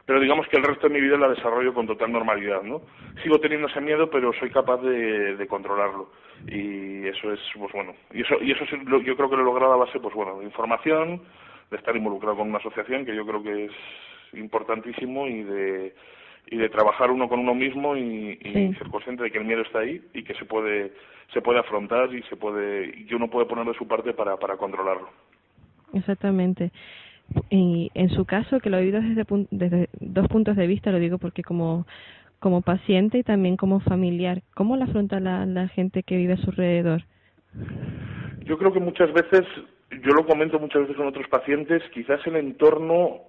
pero 0.06 0.20
digamos 0.20 0.48
que 0.48 0.58
el 0.58 0.64
resto 0.64 0.88
de 0.88 0.94
mi 0.94 1.02
vida 1.02 1.18
la 1.18 1.30
desarrollo 1.30 1.74
con 1.74 1.88
total 1.88 2.12
normalidad, 2.12 2.62
¿no? 2.62 2.82
Sigo 3.24 3.40
teniendo 3.40 3.68
ese 3.68 3.80
miedo, 3.80 4.10
pero 4.10 4.34
soy 4.34 4.50
capaz 4.50 4.82
de, 4.82 5.38
de 5.38 5.48
controlarlo 5.48 6.10
y 6.48 7.08
eso 7.08 7.32
es, 7.32 7.40
pues 7.58 7.72
bueno, 7.72 7.94
y 8.14 8.22
eso 8.22 8.36
y 8.42 8.52
eso 8.52 8.66
es, 8.66 8.72
lo, 8.84 9.00
yo 9.02 9.16
creo 9.16 9.30
que 9.30 9.38
lo 9.38 9.44
he 9.44 9.46
logrado 9.46 9.74
a 9.74 9.78
base, 9.78 10.00
pues 10.00 10.14
bueno, 10.14 10.40
de 10.40 10.46
información, 10.46 11.22
de 11.72 11.78
estar 11.78 11.96
involucrado 11.96 12.38
con 12.38 12.50
una 12.50 12.58
asociación 12.58 13.06
que 13.06 13.16
yo 13.16 13.26
creo 13.26 13.42
que 13.42 13.66
es 13.66 13.72
importantísimo 14.34 15.28
y 15.28 15.44
de 15.44 15.96
y 16.48 16.58
de 16.58 16.68
trabajar 16.68 17.10
uno 17.10 17.30
con 17.30 17.40
uno 17.40 17.56
mismo 17.56 17.96
y, 17.96 18.38
y 18.42 18.54
sí. 18.54 18.74
ser 18.78 18.90
consciente 18.90 19.24
de 19.24 19.32
que 19.32 19.38
el 19.38 19.46
miedo 19.46 19.62
está 19.62 19.80
ahí 19.80 20.02
y 20.14 20.24
que 20.24 20.34
se 20.34 20.44
puede 20.44 20.92
se 21.32 21.42
puede 21.42 21.60
afrontar 21.60 22.14
y 22.14 22.22
se 22.24 22.36
puede 22.36 22.90
y 22.90 23.06
que 23.06 23.16
uno 23.16 23.30
puede 23.30 23.46
poner 23.46 23.66
de 23.66 23.74
su 23.76 23.88
parte 23.88 24.14
para 24.14 24.36
para 24.36 24.58
controlarlo. 24.58 25.08
Exactamente 25.94 26.72
y 27.50 27.92
en 27.94 28.10
su 28.10 28.26
caso, 28.26 28.60
que 28.60 28.70
lo 28.70 28.78
he 28.78 28.82
vivido 28.82 29.02
desde, 29.02 29.48
desde 29.52 29.90
dos 30.00 30.28
puntos 30.28 30.56
de 30.56 30.68
vista, 30.68 30.92
lo 30.92 31.00
digo 31.00 31.18
porque 31.18 31.44
como, 31.44 31.86
como 32.40 32.62
paciente 32.62 33.20
y 33.20 33.24
también 33.24 33.58
como 33.58 33.80
familiar, 33.80 34.42
¿cómo 34.54 34.78
lo 34.78 34.84
afronta 34.84 35.20
la, 35.20 35.46
la 35.46 35.68
gente 35.68 36.04
que 36.04 36.18
vive 36.18 36.34
a 36.34 36.38
su 36.38 36.52
alrededor? 36.52 37.04
Yo 38.46 38.58
creo 38.58 38.74
que 38.74 38.80
muchas 38.80 39.12
veces, 39.14 39.42
yo 39.90 40.14
lo 40.14 40.26
comento 40.26 40.60
muchas 40.60 40.82
veces 40.82 40.98
con 40.98 41.08
otros 41.08 41.28
pacientes, 41.28 41.82
quizás 41.94 42.26
el 42.28 42.36
entorno 42.36 43.22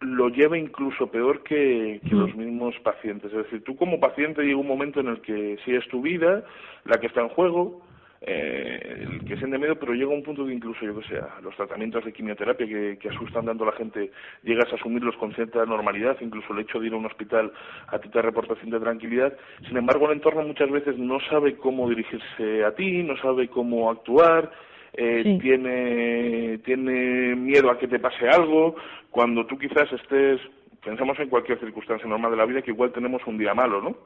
lo 0.00 0.28
lleva 0.28 0.58
incluso 0.58 1.06
peor 1.10 1.42
que, 1.42 2.00
que 2.06 2.14
los 2.14 2.34
mismos 2.36 2.74
pacientes. 2.82 3.32
Es 3.32 3.44
decir, 3.44 3.64
tú 3.64 3.76
como 3.76 3.98
paciente 3.98 4.42
llega 4.42 4.58
un 4.58 4.66
momento 4.66 5.00
en 5.00 5.08
el 5.08 5.20
que 5.22 5.56
si 5.64 5.74
es 5.74 5.86
tu 5.88 6.02
vida 6.02 6.44
la 6.84 6.98
que 6.98 7.06
está 7.06 7.22
en 7.22 7.30
juego, 7.30 7.80
eh, 8.26 9.06
el 9.06 9.24
que 9.24 9.36
siente 9.36 9.58
miedo, 9.58 9.76
pero 9.76 9.92
llega 9.92 10.08
un 10.10 10.22
punto 10.22 10.46
que 10.46 10.52
incluso, 10.52 10.84
yo 10.84 10.98
que 10.98 11.06
sé, 11.08 11.20
los 11.42 11.54
tratamientos 11.56 12.04
de 12.04 12.12
quimioterapia 12.12 12.66
que, 12.66 12.98
que 12.98 13.08
asustan 13.10 13.44
tanto 13.44 13.64
a 13.64 13.68
la 13.68 13.76
gente, 13.76 14.10
llegas 14.42 14.72
a 14.72 14.76
asumirlos 14.76 15.16
con 15.16 15.34
cierta 15.34 15.64
normalidad, 15.66 16.16
incluso 16.20 16.52
el 16.52 16.60
hecho 16.60 16.80
de 16.80 16.86
ir 16.86 16.94
a 16.94 16.96
un 16.96 17.06
hospital 17.06 17.52
a 17.88 17.98
ti 17.98 18.08
te 18.08 18.22
reporta 18.22 18.54
de 18.54 18.80
tranquilidad. 18.80 19.36
Sin 19.68 19.76
embargo, 19.76 20.06
el 20.06 20.12
entorno 20.12 20.42
muchas 20.42 20.70
veces 20.70 20.96
no 20.98 21.18
sabe 21.28 21.56
cómo 21.56 21.88
dirigirse 21.88 22.64
a 22.64 22.74
ti, 22.74 23.02
no 23.02 23.16
sabe 23.18 23.48
cómo 23.48 23.90
actuar, 23.90 24.50
eh, 24.94 25.22
sí. 25.22 25.38
tiene, 25.40 26.58
tiene 26.64 27.34
miedo 27.34 27.70
a 27.70 27.78
que 27.78 27.88
te 27.88 27.98
pase 27.98 28.28
algo, 28.28 28.76
cuando 29.10 29.44
tú 29.46 29.58
quizás 29.58 29.92
estés 29.92 30.40
pensemos 30.84 31.18
en 31.18 31.28
cualquier 31.28 31.58
circunstancia 31.58 32.08
normal 32.08 32.30
de 32.30 32.36
la 32.36 32.46
vida 32.46 32.62
que 32.62 32.70
igual 32.70 32.92
tenemos 32.92 33.22
un 33.26 33.38
día 33.38 33.54
malo, 33.54 33.80
¿no? 33.80 33.96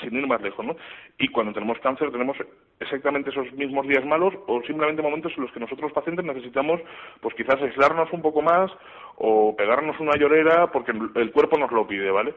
Sin 0.00 0.14
ir 0.14 0.26
más 0.26 0.42
lejos, 0.42 0.64
¿no? 0.64 0.76
Y 1.18 1.28
cuando 1.28 1.52
tenemos 1.52 1.78
cáncer 1.78 2.10
tenemos 2.10 2.36
exactamente 2.78 3.30
esos 3.30 3.50
mismos 3.54 3.86
días 3.88 4.04
malos 4.04 4.34
o 4.46 4.62
simplemente 4.62 5.02
momentos 5.02 5.32
en 5.36 5.44
los 5.44 5.52
que 5.52 5.60
nosotros 5.60 5.92
pacientes 5.92 6.24
necesitamos, 6.24 6.80
pues 7.20 7.34
quizás 7.34 7.60
aislarnos 7.62 8.12
un 8.12 8.20
poco 8.20 8.42
más 8.42 8.70
o 9.16 9.56
pegarnos 9.56 9.98
una 9.98 10.16
llorera 10.16 10.70
porque 10.70 10.92
el 10.92 11.32
cuerpo 11.32 11.58
nos 11.58 11.72
lo 11.72 11.86
pide, 11.86 12.10
¿vale? 12.10 12.34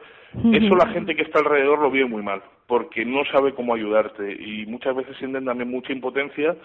Eso 0.52 0.74
la 0.76 0.88
gente 0.88 1.14
que 1.14 1.22
está 1.22 1.40
alrededor 1.40 1.78
lo 1.78 1.90
vive 1.90 2.06
muy 2.06 2.22
mal 2.22 2.42
porque 2.66 3.04
no 3.04 3.24
sabe 3.26 3.54
cómo 3.54 3.74
ayudarte 3.74 4.32
y 4.32 4.64
muchas 4.66 4.96
veces 4.96 5.16
sienten 5.18 5.44
también 5.44 5.70
mucha 5.70 5.92
impotencia 5.92 6.56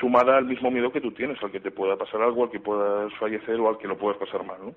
sumada 0.00 0.38
al 0.38 0.46
mismo 0.46 0.70
miedo 0.70 0.90
que 0.90 1.00
tú 1.00 1.12
tienes, 1.12 1.40
al 1.42 1.50
que 1.50 1.60
te 1.60 1.70
pueda 1.70 1.96
pasar 1.96 2.22
algo, 2.22 2.44
al 2.44 2.50
que 2.50 2.60
puedas 2.60 3.12
fallecer 3.14 3.60
o 3.60 3.68
al 3.68 3.78
que 3.78 3.88
lo 3.88 3.98
puedas 3.98 4.18
pasar 4.18 4.44
mal, 4.44 4.58
¿no? 4.64 4.72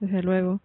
Desde 0.00 0.22
luego. 0.22 0.60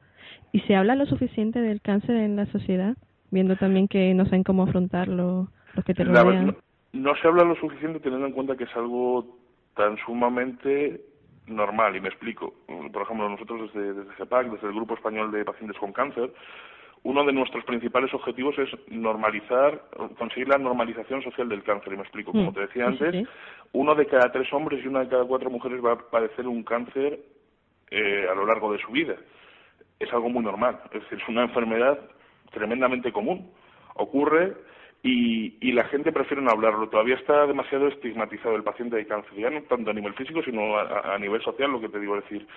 ¿Y 0.51 0.59
se 0.61 0.75
habla 0.75 0.95
lo 0.95 1.05
suficiente 1.05 1.59
del 1.59 1.81
cáncer 1.81 2.15
en 2.17 2.35
la 2.35 2.45
sociedad? 2.47 2.95
Viendo 3.33 3.55
también 3.55 3.87
que 3.87 4.13
no 4.13 4.25
saben 4.25 4.43
cómo 4.43 4.61
afrontarlo 4.61 5.47
los 5.73 5.83
que 5.85 5.95
te 5.95 6.03
rodean. 6.03 6.55
no, 6.91 7.15
se 7.15 7.27
habla 7.27 7.43
lo 7.43 7.55
suficiente 7.55 7.99
teniendo 7.99 8.27
en 8.27 8.33
cuenta 8.33 8.55
que 8.55 8.65
es 8.65 8.75
algo 8.75 9.25
tan 9.75 9.97
sumamente 10.05 11.01
normal, 11.47 11.95
y 11.95 12.01
me 12.01 12.09
explico. 12.09 12.53
Por 12.67 13.01
ejemplo, 13.01 13.27
nosotros 13.27 13.73
desde, 13.73 13.93
desde 13.93 14.13
GEPAC, 14.13 14.51
desde 14.51 14.67
el 14.67 14.75
Grupo 14.75 14.93
Español 14.93 15.31
de 15.31 15.45
Pacientes 15.45 15.75
con 15.79 15.91
Cáncer, 15.91 16.31
uno 17.01 17.25
de 17.25 17.33
nuestros 17.33 17.65
principales 17.65 18.13
objetivos 18.13 18.55
es 18.59 18.69
normalizar, 18.87 19.81
conseguir 20.19 20.47
la 20.47 20.59
normalización 20.59 21.23
social 21.23 21.49
del 21.49 21.63
cáncer. 21.63 21.93
Y 21.93 21.95
me 21.95 22.03
explico, 22.03 22.33
como 22.33 22.51
mm, 22.51 22.53
te 22.53 22.59
decía 22.59 22.85
antes, 22.85 23.27
uno 23.71 23.95
de 23.95 24.05
cada 24.05 24.31
tres 24.31 24.53
hombres 24.53 24.85
y 24.85 24.87
una 24.87 24.99
de 24.99 25.09
cada 25.09 25.25
cuatro 25.25 25.49
mujeres 25.49 25.83
va 25.83 25.93
a 25.93 25.97
padecer 25.97 26.47
un 26.47 26.61
cáncer 26.61 27.19
eh, 27.89 28.27
a 28.31 28.35
lo 28.35 28.45
largo 28.45 28.71
de 28.71 28.77
su 28.77 28.91
vida. 28.91 29.15
Es 29.99 30.13
algo 30.13 30.29
muy 30.29 30.43
normal, 30.43 30.81
es 30.93 31.01
decir, 31.01 31.17
es 31.19 31.27
una 31.27 31.41
enfermedad 31.41 31.99
tremendamente 32.53 33.11
común. 33.11 33.51
Ocurre 33.95 34.53
y, 35.03 35.57
y, 35.59 35.73
la 35.73 35.83
gente 35.85 36.13
prefiere 36.13 36.41
no 36.41 36.51
hablarlo. 36.51 36.87
Todavía 36.87 37.15
está 37.15 37.45
demasiado 37.45 37.89
estigmatizado 37.89 38.55
el 38.55 38.63
paciente 38.63 38.95
de 38.95 39.05
cáncer, 39.05 39.33
ya 39.35 39.49
no 39.49 39.61
tanto 39.63 39.91
a 39.91 39.93
nivel 39.93 40.13
físico, 40.13 40.41
sino 40.43 40.77
a, 40.77 41.15
a 41.15 41.19
nivel 41.19 41.41
social, 41.41 41.71
lo 41.71 41.81
que 41.81 41.89
te 41.89 41.99
digo, 41.99 42.15
decir, 42.15 42.47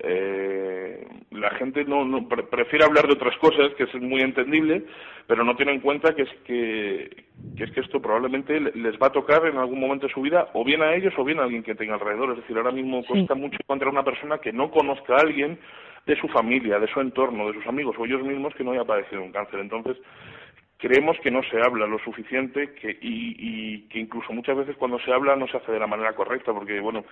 eh, 0.00 1.06
la 1.30 1.50
gente 1.50 1.84
no, 1.84 2.04
no 2.04 2.26
prefiere 2.26 2.84
hablar 2.84 3.06
de 3.06 3.12
otras 3.12 3.36
cosas, 3.38 3.72
que 3.76 3.84
es 3.84 3.94
muy 3.94 4.20
entendible, 4.20 4.84
pero 5.28 5.44
no 5.44 5.54
tiene 5.54 5.72
en 5.72 5.80
cuenta 5.80 6.14
que 6.14 6.22
es 6.22 6.30
que, 6.44 7.24
que 7.56 7.64
es 7.64 7.70
que 7.70 7.80
esto 7.80 8.02
probablemente 8.02 8.58
les 8.58 9.00
va 9.00 9.08
a 9.08 9.12
tocar 9.12 9.46
en 9.46 9.58
algún 9.58 9.78
momento 9.78 10.08
de 10.08 10.12
su 10.12 10.22
vida, 10.22 10.48
o 10.54 10.64
bien 10.64 10.82
a 10.82 10.94
ellos 10.94 11.14
o 11.16 11.24
bien 11.24 11.38
a 11.38 11.44
alguien 11.44 11.62
que 11.62 11.76
tenga 11.76 11.94
alrededor. 11.94 12.30
Es 12.32 12.38
decir, 12.38 12.56
ahora 12.56 12.72
mismo 12.72 13.04
cuesta 13.04 13.34
mucho 13.34 13.58
encontrar 13.60 13.92
una 13.92 14.04
persona 14.04 14.38
que 14.38 14.52
no 14.52 14.70
conozca 14.70 15.14
a 15.14 15.20
alguien 15.20 15.58
de 16.06 16.16
su 16.16 16.28
familia, 16.28 16.78
de 16.78 16.88
su 16.88 17.00
entorno, 17.00 17.48
de 17.48 17.54
sus 17.54 17.66
amigos 17.66 17.96
o 17.98 18.04
ellos 18.04 18.22
mismos 18.22 18.54
que 18.54 18.64
no 18.64 18.72
haya 18.72 18.84
padecido 18.84 19.22
un 19.22 19.32
cáncer. 19.32 19.60
Entonces, 19.60 19.96
creemos 20.78 21.16
que 21.22 21.30
no 21.30 21.42
se 21.44 21.60
habla 21.60 21.86
lo 21.86 21.98
suficiente 22.00 22.74
que, 22.74 22.90
y, 23.00 23.36
y, 23.38 23.88
que 23.88 24.00
incluso 24.00 24.32
muchas 24.32 24.56
veces 24.56 24.76
cuando 24.76 24.98
se 24.98 25.12
habla 25.12 25.36
no 25.36 25.46
se 25.46 25.56
hace 25.56 25.72
de 25.72 25.78
la 25.78 25.86
manera 25.86 26.12
correcta, 26.14 26.52
porque, 26.52 26.80
bueno, 26.80 27.04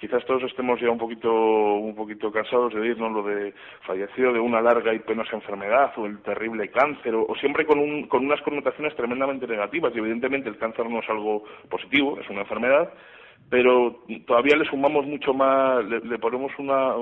quizás 0.00 0.24
todos 0.24 0.42
estemos 0.44 0.80
ya 0.80 0.90
un 0.90 0.98
poquito 0.98 1.30
un 1.30 1.94
poquito 1.94 2.32
cansados 2.32 2.72
de 2.72 2.80
oírnos 2.80 3.12
lo 3.12 3.22
de 3.22 3.52
fallecido 3.86 4.32
de 4.32 4.40
una 4.40 4.62
larga 4.62 4.94
y 4.94 4.98
penosa 5.00 5.36
enfermedad 5.36 5.92
o 5.98 6.06
el 6.06 6.22
terrible 6.22 6.70
cáncer 6.70 7.14
o, 7.14 7.34
siempre 7.38 7.66
con, 7.66 7.78
un, 7.78 8.08
con 8.08 8.24
unas 8.24 8.40
connotaciones 8.40 8.96
tremendamente 8.96 9.46
negativas 9.46 9.92
y 9.94 9.98
evidentemente 9.98 10.48
el 10.48 10.56
cáncer 10.56 10.88
no 10.88 11.00
es 11.00 11.08
algo 11.10 11.44
positivo 11.68 12.18
es 12.18 12.28
una 12.30 12.40
enfermedad 12.40 12.90
pero 13.50 14.02
todavía 14.26 14.56
le 14.56 14.64
sumamos 14.64 15.04
mucho 15.04 15.34
más 15.34 15.84
le 15.84 16.18
ponemos 16.18 16.52
una 16.58 16.94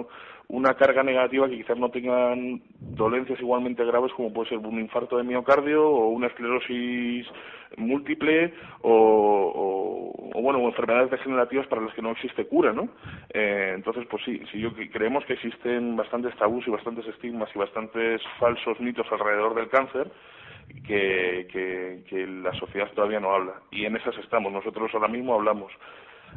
una 0.49 0.75
carga 0.75 1.02
negativa 1.02 1.49
que 1.49 1.59
quizás 1.59 1.76
no 1.76 1.90
tengan 1.90 2.62
dolencias 2.81 3.38
igualmente 3.38 3.85
graves 3.85 4.12
como 4.14 4.33
puede 4.33 4.49
ser 4.49 4.59
un 4.59 4.81
infarto 4.81 5.19
de 5.19 5.25
miocardio 5.25 5.87
o 5.87 6.09
una 6.09 6.28
esclerosis 6.28 7.26
múltiple 7.76 8.55
o, 8.81 10.14
o, 10.35 10.40
bueno 10.40 10.61
enfermedades 10.61 11.11
degenerativas 11.11 11.67
para 11.67 11.83
las 11.83 11.93
que 11.93 12.00
no 12.00 12.12
existe 12.12 12.47
cura 12.47 12.73
no 12.73 12.88
eh, 13.28 13.73
entonces 13.75 14.07
pues 14.11 14.23
sí 14.25 14.40
sí 14.50 14.59
yo 14.59 14.71
creemos 14.90 15.23
que 15.26 15.35
existen 15.35 15.97
bastantes 15.97 16.35
tabús 16.37 16.67
y 16.67 16.71
bastantes 16.71 17.07
estigmas 17.07 17.50
y 17.55 17.59
bastantes 17.59 18.23
falsos 18.38 18.81
mitos 18.81 19.07
alrededor 19.12 19.55
del 19.55 19.69
cáncer 19.69 20.11
que, 20.87 22.05
que 22.09 22.26
la 22.26 22.52
sociedad 22.55 22.90
todavía 22.95 23.21
no 23.21 23.35
habla. 23.35 23.55
Y 23.71 23.85
en 23.85 23.97
esas 23.97 24.17
estamos. 24.19 24.52
Nosotros 24.52 24.90
ahora 24.95 25.09
mismo 25.09 25.35
hablamos 25.35 25.73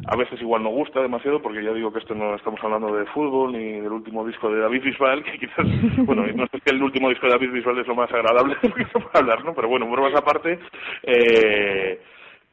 a 0.08 0.16
veces 0.16 0.42
igual 0.42 0.64
no 0.64 0.70
gusta 0.70 1.02
demasiado 1.02 1.42
porque 1.42 1.64
ya 1.64 1.74
digo 1.74 1.92
que 1.92 2.00
esto 2.00 2.16
no 2.16 2.36
estamos 2.36 2.60
hablando 2.64 2.96
de 2.96 3.06
fútbol 3.08 3.54
ni 3.54 3.80
del 3.80 3.92
último 3.92 4.26
disco 4.26 4.50
de 4.50 4.62
David 4.62 4.84
Bisbal 4.84 5.24
que 5.24 5.38
quizás 5.38 5.66
bueno 6.06 6.26
no 6.36 6.48
sé 6.48 6.60
que 6.62 6.72
el 6.72 6.82
último 6.82 7.10
disco 7.10 7.28
de 7.28 7.34
David 7.34 7.52
Bisbal 7.52 7.80
es 7.80 7.88
lo 7.88 7.96
más 7.96 8.12
agradable 8.12 8.56
para 8.94 9.20
hablar 9.20 9.46
no 9.46 9.54
pero 9.54 9.68
bueno 9.68 9.90
bromas 9.90 10.16
aparte 10.16 10.60
eh, 11.04 12.00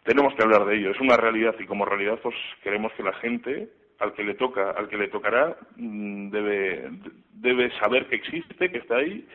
tenemos 0.09 0.35
que 0.35 0.43
hablar 0.43 0.65
de 0.65 0.75
ello. 0.75 0.91
Es 0.91 1.01
una 1.01 1.19
realidad 1.19 1.55
y 1.59 1.67
como 1.67 1.85
realidad 1.85 2.19
pues 2.23 2.35
queremos 2.63 2.91
que 2.95 3.03
la 3.03 3.13
gente 3.15 3.69
al 4.01 4.15
que 4.15 4.25
le 4.25 4.35
toca 4.35 4.71
al 4.71 4.89
que 4.89 4.97
le 4.97 5.09
tocará 5.09 5.55
mm, 5.77 6.31
debe 6.31 6.91
debe 7.35 7.71
saber 7.79 8.07
que 8.07 8.17
existe 8.17 8.71
que 8.71 8.79
está 8.79 8.97
ahí 8.97 9.27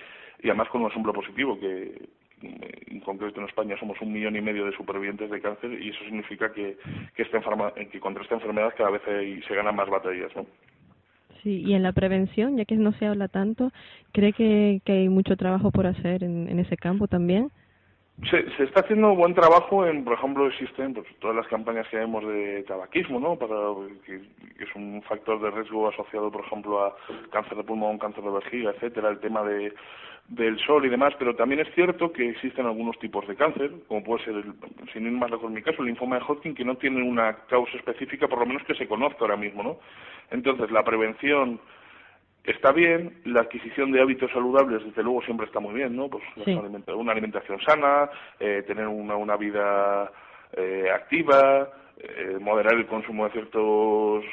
y 0.41 0.47
además 0.47 0.69
con 0.69 0.81
un 0.81 0.89
asombro 0.89 1.13
positivo 1.13 1.59
que 1.59 2.09
en 2.43 2.99
concreto 3.01 3.39
en 3.39 3.47
España 3.47 3.77
somos 3.79 3.99
un 4.01 4.11
millón 4.11 4.35
y 4.35 4.41
medio 4.41 4.65
de 4.65 4.75
supervivientes 4.75 5.29
de 5.29 5.41
cáncer 5.41 5.73
y 5.81 5.89
eso 5.89 6.03
significa 6.03 6.51
que, 6.51 6.77
que, 7.15 7.23
esta 7.23 7.39
que 7.91 7.99
contra 7.99 8.23
esta 8.23 8.35
enfermedad 8.35 8.73
cada 8.77 8.91
vez 8.91 9.01
se 9.05 9.55
ganan 9.55 9.75
más 9.75 9.89
batallas. 9.89 10.35
¿no? 10.35 10.45
Sí, 11.41 11.63
y 11.65 11.73
en 11.73 11.83
la 11.83 11.91
prevención, 11.91 12.57
ya 12.57 12.65
que 12.65 12.75
no 12.75 12.93
se 12.93 13.05
habla 13.05 13.27
tanto, 13.27 13.71
¿cree 14.13 14.33
que, 14.33 14.81
que 14.85 14.93
hay 14.93 15.09
mucho 15.09 15.35
trabajo 15.35 15.71
por 15.71 15.87
hacer 15.87 16.23
en, 16.23 16.47
en 16.47 16.59
ese 16.59 16.77
campo 16.77 17.07
también? 17.07 17.51
Se, 18.29 18.49
se, 18.55 18.63
está 18.63 18.81
haciendo 18.81 19.15
buen 19.15 19.33
trabajo 19.33 19.85
en, 19.85 20.03
por 20.03 20.13
ejemplo, 20.13 20.47
existen 20.47 20.93
pues, 20.93 21.07
todas 21.19 21.35
las 21.35 21.47
campañas 21.47 21.87
que 21.89 21.97
vemos 21.97 22.25
de 22.25 22.63
tabaquismo, 22.63 23.19
¿no? 23.19 23.35
Para, 23.35 23.55
que, 24.05 24.15
es 24.15 24.75
un 24.75 25.01
factor 25.03 25.41
de 25.41 25.51
riesgo 25.51 25.89
asociado, 25.89 26.31
por 26.31 26.45
ejemplo, 26.45 26.85
a 26.85 26.95
cáncer 27.31 27.57
de 27.57 27.63
pulmón, 27.63 27.97
cáncer 27.97 28.23
de 28.23 28.29
vejiga, 28.29 28.71
etcétera, 28.71 29.09
el 29.09 29.19
tema 29.19 29.43
de 29.43 29.73
del 30.27 30.57
sol 30.59 30.85
y 30.85 30.89
demás, 30.89 31.13
pero 31.19 31.35
también 31.35 31.61
es 31.61 31.73
cierto 31.75 32.11
que 32.11 32.29
existen 32.29 32.65
algunos 32.65 32.97
tipos 32.99 33.27
de 33.27 33.35
cáncer, 33.35 33.71
como 33.87 34.03
puede 34.03 34.23
ser, 34.23 34.35
el, 34.35 34.53
sin 34.93 35.05
ir 35.05 35.11
más 35.11 35.29
lejos 35.29 35.47
en 35.47 35.53
mi 35.53 35.61
caso, 35.61 35.81
el 35.81 35.87
linfoma 35.87 36.17
de 36.17 36.23
Hodgkin, 36.23 36.55
que 36.55 36.63
no 36.63 36.75
tiene 36.75 37.03
una 37.03 37.35
causa 37.47 37.75
específica, 37.77 38.27
por 38.27 38.39
lo 38.39 38.45
menos 38.45 38.63
que 38.63 38.75
se 38.75 38.87
conozca 38.87 39.19
ahora 39.21 39.35
mismo, 39.35 39.63
¿no? 39.63 39.79
Entonces, 40.31 40.71
la 40.71 40.83
prevención 40.83 41.59
está 42.43 42.71
bien, 42.71 43.21
la 43.25 43.41
adquisición 43.41 43.91
de 43.91 44.01
hábitos 44.01 44.31
saludables, 44.31 44.83
desde 44.83 45.03
luego, 45.03 45.21
siempre 45.21 45.45
está 45.47 45.59
muy 45.59 45.73
bien, 45.73 45.95
¿no? 45.95 46.09
Pues 46.09 46.23
una 46.87 47.11
alimentación 47.11 47.59
sana, 47.61 48.09
eh, 48.39 48.63
tener 48.67 48.87
una, 48.87 49.15
una 49.15 49.37
vida 49.37 50.11
eh, 50.53 50.89
activa, 50.93 51.69
eh, 51.97 52.37
moderar 52.39 52.73
el 52.73 52.85
consumo 52.87 53.25
de 53.25 53.31
ciertos, 53.31 54.25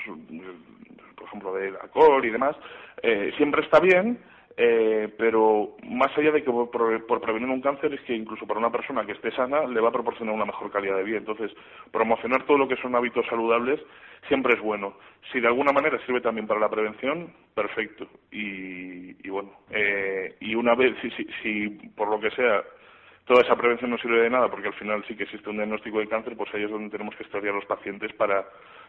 por 1.14 1.26
ejemplo, 1.26 1.54
de 1.54 1.68
alcohol 1.80 2.24
y 2.24 2.30
demás, 2.30 2.56
eh, 3.02 3.32
siempre 3.36 3.62
está 3.62 3.80
bien, 3.80 4.18
eh, 4.56 5.08
pero 5.16 5.76
más 5.84 6.16
allá 6.18 6.32
de 6.32 6.42
que 6.42 6.50
por, 6.50 6.70
por, 7.06 7.20
prevenir 7.20 7.48
un 7.48 7.60
cáncer 7.60 7.94
es 7.94 8.00
que 8.02 8.14
incluso 8.14 8.46
para 8.46 8.58
una 8.58 8.70
persona 8.70 9.06
que 9.06 9.12
esté 9.12 9.30
sana 9.30 9.64
le 9.66 9.80
va 9.80 9.90
a 9.90 9.92
proporcionar 9.92 10.34
una 10.34 10.44
mejor 10.44 10.70
calidad 10.70 10.96
de 10.96 11.04
vida. 11.04 11.18
Entonces, 11.18 11.52
promocionar 11.92 12.44
todo 12.44 12.58
lo 12.58 12.68
que 12.68 12.76
son 12.76 12.94
hábitos 12.94 13.26
saludables 13.26 13.80
siempre 14.28 14.54
es 14.54 14.60
bueno. 14.60 14.94
Si 15.32 15.40
de 15.40 15.46
alguna 15.46 15.72
manera 15.72 16.04
sirve 16.04 16.20
también 16.20 16.46
para 16.46 16.60
la 16.60 16.68
prevención, 16.68 17.32
perfecto. 17.54 18.08
Y, 18.32 19.16
y 19.26 19.30
bueno, 19.30 19.52
eh, 19.70 20.34
y 20.40 20.54
una 20.54 20.74
vez, 20.74 20.96
si, 21.00 21.10
si, 21.10 21.26
si 21.42 21.68
por 21.94 22.08
lo 22.08 22.18
que 22.18 22.30
sea 22.32 22.62
toda 23.26 23.42
esa 23.42 23.54
prevención 23.54 23.90
no 23.90 23.98
sirve 23.98 24.22
de 24.22 24.30
nada, 24.30 24.50
porque 24.50 24.68
al 24.68 24.74
final 24.74 25.04
sí 25.06 25.14
que 25.14 25.22
existe 25.22 25.48
un 25.48 25.56
diagnóstico 25.56 26.00
de 26.00 26.08
cáncer, 26.08 26.36
pues 26.36 26.52
ahí 26.52 26.64
es 26.64 26.70
donde 26.70 26.90
tenemos 26.90 27.14
que 27.14 27.22
estudiar 27.22 27.54
a 27.54 27.58
los 27.58 27.66
pacientes 27.66 28.12
para, 28.14 28.44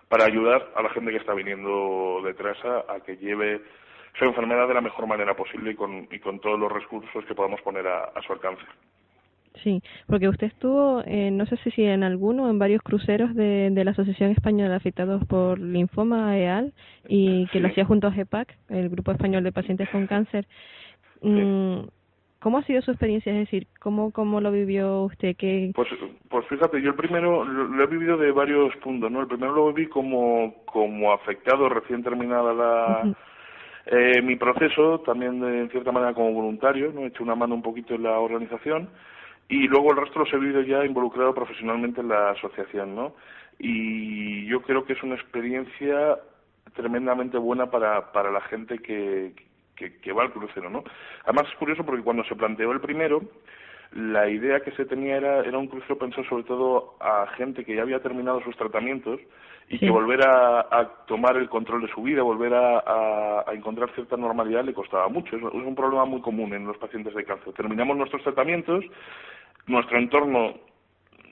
para 0.10 0.26
ayudar 0.26 0.72
a 0.76 0.82
la 0.82 0.90
gente 0.90 1.12
que 1.12 1.18
está 1.18 1.36
viniendo 1.36 2.22
detrás 2.24 2.58
a 2.66 3.00
que 3.06 3.18
lleve 3.18 3.62
su 4.18 4.26
enfermedad 4.26 4.68
de 4.68 4.74
la 4.74 4.82
mejor 4.82 5.08
manera 5.08 5.36
posible 5.36 5.72
y 5.72 5.76
con, 5.76 6.08
y 6.12 6.20
con 6.20 6.40
todos 6.40 6.60
los 6.60 6.72
recursos 6.72 7.26
que 7.26 7.36
podamos 7.36 7.62
poner 7.62 7.88
a, 7.88 8.12
su 8.26 8.34
alcance. 8.34 8.64
Sí, 9.64 9.82
porque 10.08 10.30
usted 10.30 10.48
estuvo, 10.48 11.04
eh, 11.06 11.30
no 11.30 11.46
sé 11.46 11.58
si 11.58 11.84
en 11.84 12.04
alguno, 12.04 12.50
en 12.50 12.58
varios 12.58 12.82
cruceros 12.82 13.36
de, 13.36 13.70
de 13.70 13.84
la 13.84 13.92
Asociación 13.92 14.32
Española 14.32 14.70
de 14.70 14.76
Afectados 14.76 15.26
por 15.26 15.60
Linfoma 15.60 16.38
EAL 16.38 16.74
y 17.08 17.48
que 17.48 17.60
lo 17.60 17.68
hacía 17.68 17.86
junto 17.86 18.08
a 18.08 18.12
GEPAC, 18.12 18.56
el 18.70 18.90
Grupo 18.90 19.12
Español 19.12 19.44
de 19.44 19.52
Pacientes 19.52 19.90
con 19.90 20.08
Cáncer. 20.08 20.48
Mm, 21.22 21.82
¿Cómo 22.42 22.58
ha 22.58 22.64
sido 22.64 22.82
su 22.82 22.90
experiencia? 22.90 23.32
Es 23.32 23.40
decir, 23.40 23.68
¿cómo, 23.80 24.12
cómo 24.12 24.42
lo 24.42 24.52
vivió 24.52 25.04
usted? 25.04 25.36
¿Qué... 25.38 25.72
Pues, 25.76 25.90
pues 26.28 26.48
fíjate, 26.48 26.82
yo 26.82 26.90
el 26.90 26.96
primero 26.96 27.46
lo, 27.46 27.84
he 27.84 27.88
vivido 27.88 28.18
de 28.18 28.32
varios 28.32 28.76
puntos, 28.78 29.12
¿no? 29.12 29.22
El 29.22 29.28
primero 29.28 29.54
lo 29.54 29.72
viví 29.72 29.88
como, 29.88 30.56
como 30.66 31.14
afectado 31.14 31.70
recién 31.70 32.02
terminada 32.02 32.52
la... 32.52 33.16
Eh, 33.86 34.22
mi 34.22 34.36
proceso 34.36 35.00
también 35.00 35.40
de, 35.40 35.62
en 35.62 35.70
cierta 35.70 35.92
manera 35.92 36.14
como 36.14 36.34
voluntario, 36.34 36.92
¿no? 36.94 37.02
he 37.02 37.08
hecho 37.08 37.24
una 37.24 37.36
mano 37.36 37.56
un 37.56 37.64
poquito 37.64 37.96
en 37.96 38.04
la 38.04 38.20
organización 38.20 38.90
y 39.50 39.68
luego 39.68 39.92
el 39.92 39.98
resto 39.98 40.20
los 40.20 40.32
he 40.34 40.38
vivido 40.38 40.62
ya 40.62 40.86
involucrado 40.86 41.34
profesionalmente 41.34 42.02
en 42.02 42.08
la 42.08 42.32
asociación, 42.32 42.96
¿no? 42.96 43.16
Y 43.60 44.46
yo 44.46 44.62
creo 44.62 44.86
que 44.86 44.94
es 44.94 45.04
una 45.04 45.16
experiencia 45.16 46.18
tremendamente 46.74 47.38
buena 47.38 47.70
para, 47.70 48.12
para 48.14 48.32
la 48.32 48.42
gente 48.42 48.80
que, 48.80 49.34
que, 49.76 50.14
va 50.14 50.24
al 50.24 50.32
crucero, 50.32 50.70
¿no? 50.70 50.84
Además 51.26 51.48
es 51.52 51.58
curioso 51.58 51.86
porque 51.86 52.04
cuando 52.04 52.24
se 52.24 52.36
planteó 52.36 52.72
el 52.72 52.80
primero, 52.80 53.22
la 53.92 54.30
idea 54.30 54.62
que 54.62 54.72
se 54.72 54.86
tenía 54.86 55.18
era, 55.18 55.42
era 55.42 55.58
un 55.58 55.68
crucero 55.68 55.98
pensado 55.98 56.24
sobre 56.30 56.44
todo 56.44 56.96
a 57.02 57.28
gente 57.36 57.66
que 57.66 57.76
ya 57.76 57.82
había 57.82 58.02
terminado 58.02 58.42
sus 58.42 58.56
tratamientos 58.56 59.20
y 59.72 59.80
que 59.80 59.90
volver 59.90 60.22
a, 60.28 60.86
tomar 61.08 61.38
el 61.38 61.48
control 61.48 61.82
de 61.82 61.94
su 61.94 62.02
vida, 62.04 62.22
volver 62.22 62.54
a, 62.54 63.46
encontrar 63.54 63.90
cierta 63.96 64.18
normalidad 64.18 64.66
le 64.66 64.74
costaba 64.74 65.08
mucho. 65.08 65.38
Es, 65.38 65.44
un 65.44 65.76
problema 65.76 66.06
muy 66.06 66.22
común 66.22 66.54
en 66.54 66.68
los 66.68 66.78
pacientes 66.78 67.14
de 67.16 67.24
cáncer. 67.24 67.54
Terminamos 67.54 67.96
nuestros 67.96 68.22
tratamientos, 68.24 68.84
nuestro 69.68 69.98
entorno 69.98 70.56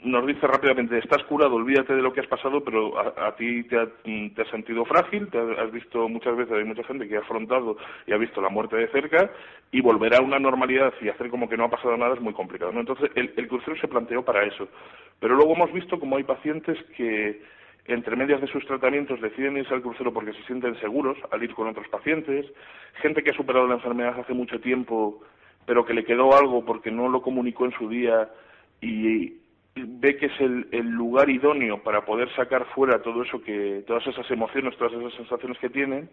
nos 0.01 0.25
dice 0.25 0.47
rápidamente, 0.47 0.97
estás 0.97 1.21
curado, 1.25 1.55
olvídate 1.55 1.93
de 1.93 2.01
lo 2.01 2.13
que 2.13 2.21
has 2.21 2.27
pasado, 2.27 2.63
pero 2.63 2.97
a, 2.97 3.35
ti 3.35 3.63
te, 3.65 3.77
has 3.77 4.47
sentido 4.49 4.85
frágil, 4.85 5.27
te 5.27 5.37
has 5.37 5.69
visto 5.73 6.07
muchas 6.07 6.37
veces, 6.37 6.53
hay 6.53 6.63
mucha 6.63 6.85
gente 6.85 7.05
que 7.05 7.17
ha 7.17 7.19
afrontado 7.19 7.75
y 8.07 8.13
ha 8.13 8.17
visto 8.17 8.39
la 8.41 8.47
muerte 8.47 8.77
de 8.77 8.87
cerca, 8.87 9.29
y 9.71 9.81
volver 9.81 10.15
a 10.15 10.21
una 10.21 10.39
normalidad 10.39 10.93
y 11.01 11.09
hacer 11.09 11.29
como 11.29 11.49
que 11.49 11.57
no 11.57 11.65
ha 11.65 11.69
pasado 11.69 11.97
nada 11.97 12.13
es 12.13 12.21
muy 12.21 12.33
complicado. 12.33 12.71
¿no? 12.71 12.79
Entonces, 12.79 13.11
el, 13.15 13.33
el 13.35 13.47
crucero 13.49 13.75
se 13.75 13.89
planteó 13.89 14.23
para 14.23 14.45
eso. 14.45 14.69
Pero 15.19 15.35
luego 15.35 15.53
hemos 15.53 15.73
visto 15.73 15.99
como 15.99 16.15
hay 16.15 16.23
pacientes 16.23 16.77
que 16.95 17.41
entre 17.89 18.15
medias 18.15 18.39
de 18.39 18.47
sus 18.47 18.65
tratamientos 18.67 19.19
deciden 19.19 19.57
irse 19.57 19.73
al 19.73 19.81
crucero 19.81 20.13
porque 20.13 20.33
se 20.33 20.43
sienten 20.43 20.79
seguros 20.79 21.17
al 21.31 21.43
ir 21.43 21.55
con 21.55 21.67
otros 21.67 21.87
pacientes, 21.87 22.45
gente 23.01 23.23
que 23.23 23.31
ha 23.31 23.33
superado 23.33 23.67
la 23.67 23.75
enfermedad 23.75 24.19
hace 24.19 24.33
mucho 24.33 24.59
tiempo, 24.59 25.21
pero 25.65 25.83
que 25.85 25.95
le 25.95 26.05
quedó 26.05 26.37
algo 26.37 26.63
porque 26.63 26.91
no 26.91 27.09
lo 27.09 27.23
comunicó 27.23 27.65
en 27.65 27.71
su 27.71 27.89
día 27.89 28.29
y 28.79 29.39
ve 29.75 30.17
que 30.17 30.27
es 30.27 30.39
el, 30.39 30.69
lugar 30.91 31.31
idóneo 31.31 31.81
para 31.81 32.05
poder 32.05 32.29
sacar 32.35 32.65
fuera 32.75 33.01
todo 33.01 33.23
eso 33.23 33.41
que 33.41 33.83
todas 33.87 34.05
esas 34.05 34.29
emociones 34.29 34.77
todas 34.77 34.93
esas 34.93 35.13
sensaciones 35.13 35.57
que 35.57 35.69
tienen. 35.69 36.09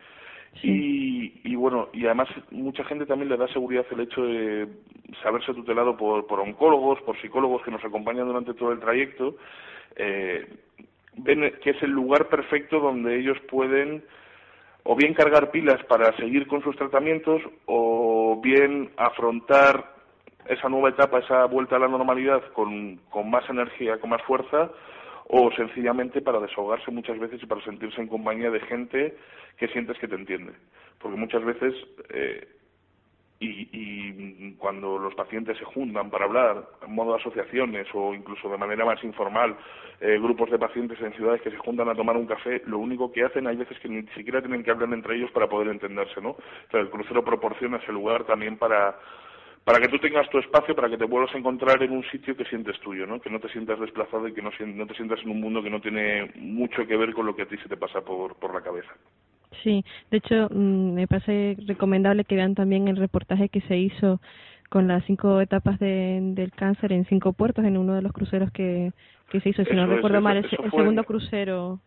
Y, 0.63 1.55
bueno 1.57 1.91
y 1.93 2.07
además 2.07 2.29
mucha 2.51 2.85
gente 2.85 3.05
también 3.05 3.29
le 3.29 3.37
da 3.37 3.47
seguridad 3.49 3.85
el 3.91 4.01
hecho 4.01 4.23
de 4.23 4.67
saberse 5.23 5.53
tutelado 5.53 5.95
por, 5.95 6.27
por 6.27 6.41
oncólogos 6.41 7.03
por 7.03 7.21
psicólogos 7.21 7.63
que 7.63 7.71
nos 7.71 7.85
acompañan 7.85 8.27
durante 8.27 8.55
todo 8.55 8.73
el 8.73 8.81
trayecto. 8.81 9.37
Eh, 9.97 10.47
ven 11.17 11.53
que 11.63 11.71
es 11.71 11.83
el 11.83 11.91
lugar 11.91 12.29
perfecto 12.29 12.81
donde 12.81 13.19
ellos 13.19 13.39
pueden 13.51 14.05
o 14.85 14.95
bien 14.95 15.15
cargar 15.15 15.51
pilas 15.51 15.83
para 15.85 16.17
seguir 16.17 16.47
con 16.47 16.63
sus 16.63 16.77
tratamientos 16.77 17.43
o 17.67 18.41
bien 18.43 18.91
afrontar 18.97 19.97
esa 20.49 20.69
nueva 20.69 20.91
etapa, 20.91 21.19
esa 21.19 21.45
vuelta 21.47 21.77
a 21.77 21.81
la 21.81 21.89
normalidad 21.89 22.43
con, 22.53 22.97
con 23.11 23.29
más 23.29 23.49
energía, 23.51 23.99
con 23.99 24.11
más 24.11 24.23
fuerza, 24.23 24.71
o 25.29 25.51
sencillamente 25.53 26.21
para 26.21 26.39
desahogarse 26.39 26.91
muchas 26.91 27.19
veces 27.19 27.43
y 27.43 27.47
para 27.47 27.65
sentirse 27.65 28.01
en 28.01 28.07
compañía 28.09 28.51
de 28.51 28.61
gente 28.61 29.17
que 29.57 29.69
sientes 29.69 29.99
que 29.99 30.07
te 30.07 30.15
entiende. 30.15 30.53
Porque 31.01 31.17
muchas 31.17 31.45
veces, 31.45 31.75
eh, 32.11 32.47
y, 33.39 33.69
y, 33.73 34.55
cuando 34.55 34.99
los 34.99 35.15
pacientes 35.15 35.59
se 35.59 35.65
juntan 35.65 36.11
para 36.11 36.25
hablar, 36.25 36.69
en 36.83 36.95
modo 36.95 37.13
de 37.13 37.21
asociaciones 37.21 37.87
o 37.93 38.15
incluso 38.15 38.49
de 38.49 38.57
manera 38.57 38.85
más 38.85 39.03
informal, 39.05 39.57
eh, 40.01 40.19
grupos 40.21 40.51
de 40.51 40.59
pacientes 40.59 41.01
en 41.01 41.13
ciudades 41.15 41.43
que 41.43 41.51
se 41.51 41.59
juntan 41.59 41.89
a 41.89 41.95
tomar 41.95 42.17
un 42.17 42.27
café, 42.27 42.63
lo 42.67 42.79
único 42.79 43.13
que 43.13 43.25
hacen 43.25 43.47
hay 43.47 43.57
veces 43.57 43.79
que 43.81 43.89
ni 43.89 44.03
siquiera 44.09 44.41
tienen 44.41 44.65
que 44.65 44.71
hablar 44.71 44.93
entre 44.93 45.17
ellos 45.17 45.31
para 45.33 45.49
poder 45.49 45.69
entenderse, 45.69 46.21
¿no? 46.21 46.31
O 46.31 46.77
el 46.77 46.91
crucero 46.91 47.25
proporciona 47.25 47.77
ese 47.77 47.93
lugar 47.93 48.25
también 48.25 48.57
para 48.57 48.97
para 49.67 49.81
que 49.81 49.89
tú 49.89 49.99
tengas 49.99 50.31
tu 50.31 50.39
espacio, 50.39 50.77
para 50.77 50.89
que 50.89 50.97
te 50.97 51.07
vuelvas 51.07 51.35
a 51.35 51.39
encontrar 51.39 51.83
en 51.83 51.91
un 51.91 52.05
sitio 52.05 52.37
que 52.37 52.45
sientes 52.45 52.79
tuyo, 52.79 53.05
¿no? 53.05 53.21
Que 53.21 53.29
no 53.29 53.41
te 53.41 53.49
sientas 53.49 53.81
desplazado 53.81 54.29
y 54.29 54.33
que 54.33 54.41
no, 54.41 54.51
no 54.61 54.87
te 54.87 54.95
sientas 54.95 55.19
en 55.25 55.31
un 55.31 55.41
mundo 55.41 55.61
que 55.61 55.71
no 55.71 55.81
tiene 55.81 56.31
mucho 56.37 56.87
que 56.87 56.97
ver 56.97 57.13
con 57.13 57.27
lo 57.27 57.35
que 57.35 57.43
a 57.43 57.47
ti 57.47 57.57
se 57.59 57.69
te 57.69 57.77
pasa 57.77 58.01
por, 58.01 58.37
por 58.37 58.55
la 58.55 58.61
cabeza. 58.61 58.93
Sí, 59.63 59.85
de 60.11 60.19
hecho 60.19 60.49
mm, 60.51 60.95
me 60.95 61.07
parece 61.07 61.57
recomendable 61.67 62.25
que 62.25 62.37
vean 62.37 62.55
también 62.55 62.89
el 62.89 62.97
reportaje 62.97 63.49
que 63.49 63.61
se 63.63 63.79
hizo 63.79 64.21
con 64.69 64.89
las 64.89 65.05
cinco 65.05 65.41
etapas 65.41 65.79
de, 65.79 66.21
del 66.35 66.53
cáncer 66.53 66.93
en 66.93 67.05
cinco 67.07 67.33
puertos 67.33 67.65
en 67.65 67.77
uno 67.77 67.95
de 67.95 68.03
los 68.03 68.13
cruceros 68.13 68.51
que, 68.51 68.93
que 69.31 69.41
se 69.41 69.51
hizo, 69.51 69.65
si 69.65 69.75
no 69.75 69.87
recuerdo 69.87 70.21
mal, 70.21 70.37
el 70.37 70.51
segundo 70.51 71.05
crucero 71.05 71.81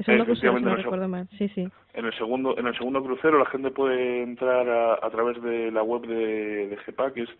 el 0.00 0.24
segundo, 0.24 1.26
Sí, 1.36 1.48
sí. 1.48 1.68
En 1.92 2.06
el 2.06 2.14
segundo, 2.14 2.56
en 2.56 2.66
el 2.66 2.74
segundo 2.74 3.02
crucero 3.02 3.38
la 3.38 3.44
gente 3.46 3.70
puede 3.70 4.22
entrar 4.22 4.66
a, 5.02 5.10
través 5.10 5.42
de 5.42 5.70
la 5.70 5.82
web 5.82 6.06
de, 6.06 6.68
de 6.68 6.76
GEPAC, 6.78 7.14
que 7.14 7.22
es 7.22 7.30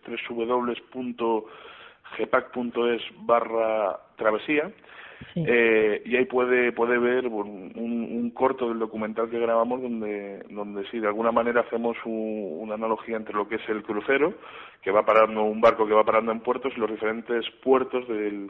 www.gepac.es 2.17 3.01
barra 3.25 3.99
travesía. 4.15 4.71
Eh, 5.35 6.01
y 6.03 6.15
ahí 6.15 6.25
puede 6.25 6.71
puede 6.71 6.97
ver 6.97 7.27
un, 7.27 7.71
un, 7.75 8.31
corto 8.31 8.69
del 8.69 8.79
documental 8.79 9.29
que 9.29 9.39
grabamos 9.39 9.79
donde 9.79 10.43
donde 10.49 10.83
sí 10.89 10.99
de 10.99 11.07
alguna 11.07 11.31
manera 11.31 11.61
hacemos 11.61 11.95
una 12.05 12.73
analogía 12.73 13.17
entre 13.17 13.35
lo 13.35 13.47
que 13.47 13.57
es 13.57 13.69
el 13.69 13.83
crucero 13.83 14.33
que 14.81 14.89
va 14.89 15.05
parando 15.05 15.43
un 15.43 15.61
barco 15.61 15.85
que 15.85 15.93
va 15.93 16.03
parando 16.03 16.31
en 16.31 16.39
puertos 16.39 16.73
y 16.75 16.79
los 16.79 16.89
diferentes 16.89 17.45
puertos 17.63 18.07
del 18.07 18.49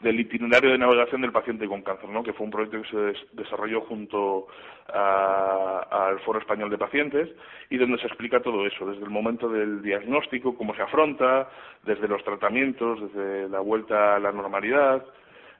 del 0.00 0.20
itinerario 0.20 0.70
de 0.70 0.78
navegación 0.78 1.22
del 1.22 1.32
paciente 1.32 1.66
con 1.66 1.82
cáncer, 1.82 2.08
¿no? 2.10 2.22
que 2.22 2.32
fue 2.32 2.44
un 2.44 2.50
proyecto 2.50 2.82
que 2.82 2.88
se 3.14 3.26
desarrolló 3.32 3.80
junto 3.82 4.46
al 4.88 6.20
Foro 6.20 6.38
Español 6.38 6.70
de 6.70 6.78
Pacientes 6.78 7.28
y 7.70 7.78
donde 7.78 7.98
se 7.98 8.06
explica 8.06 8.40
todo 8.40 8.66
eso, 8.66 8.86
desde 8.86 9.04
el 9.04 9.10
momento 9.10 9.48
del 9.48 9.82
diagnóstico, 9.82 10.56
cómo 10.56 10.74
se 10.74 10.82
afronta, 10.82 11.48
desde 11.82 12.08
los 12.08 12.22
tratamientos, 12.24 13.00
desde 13.00 13.48
la 13.48 13.60
vuelta 13.60 14.16
a 14.16 14.18
la 14.18 14.32
normalidad, 14.32 15.04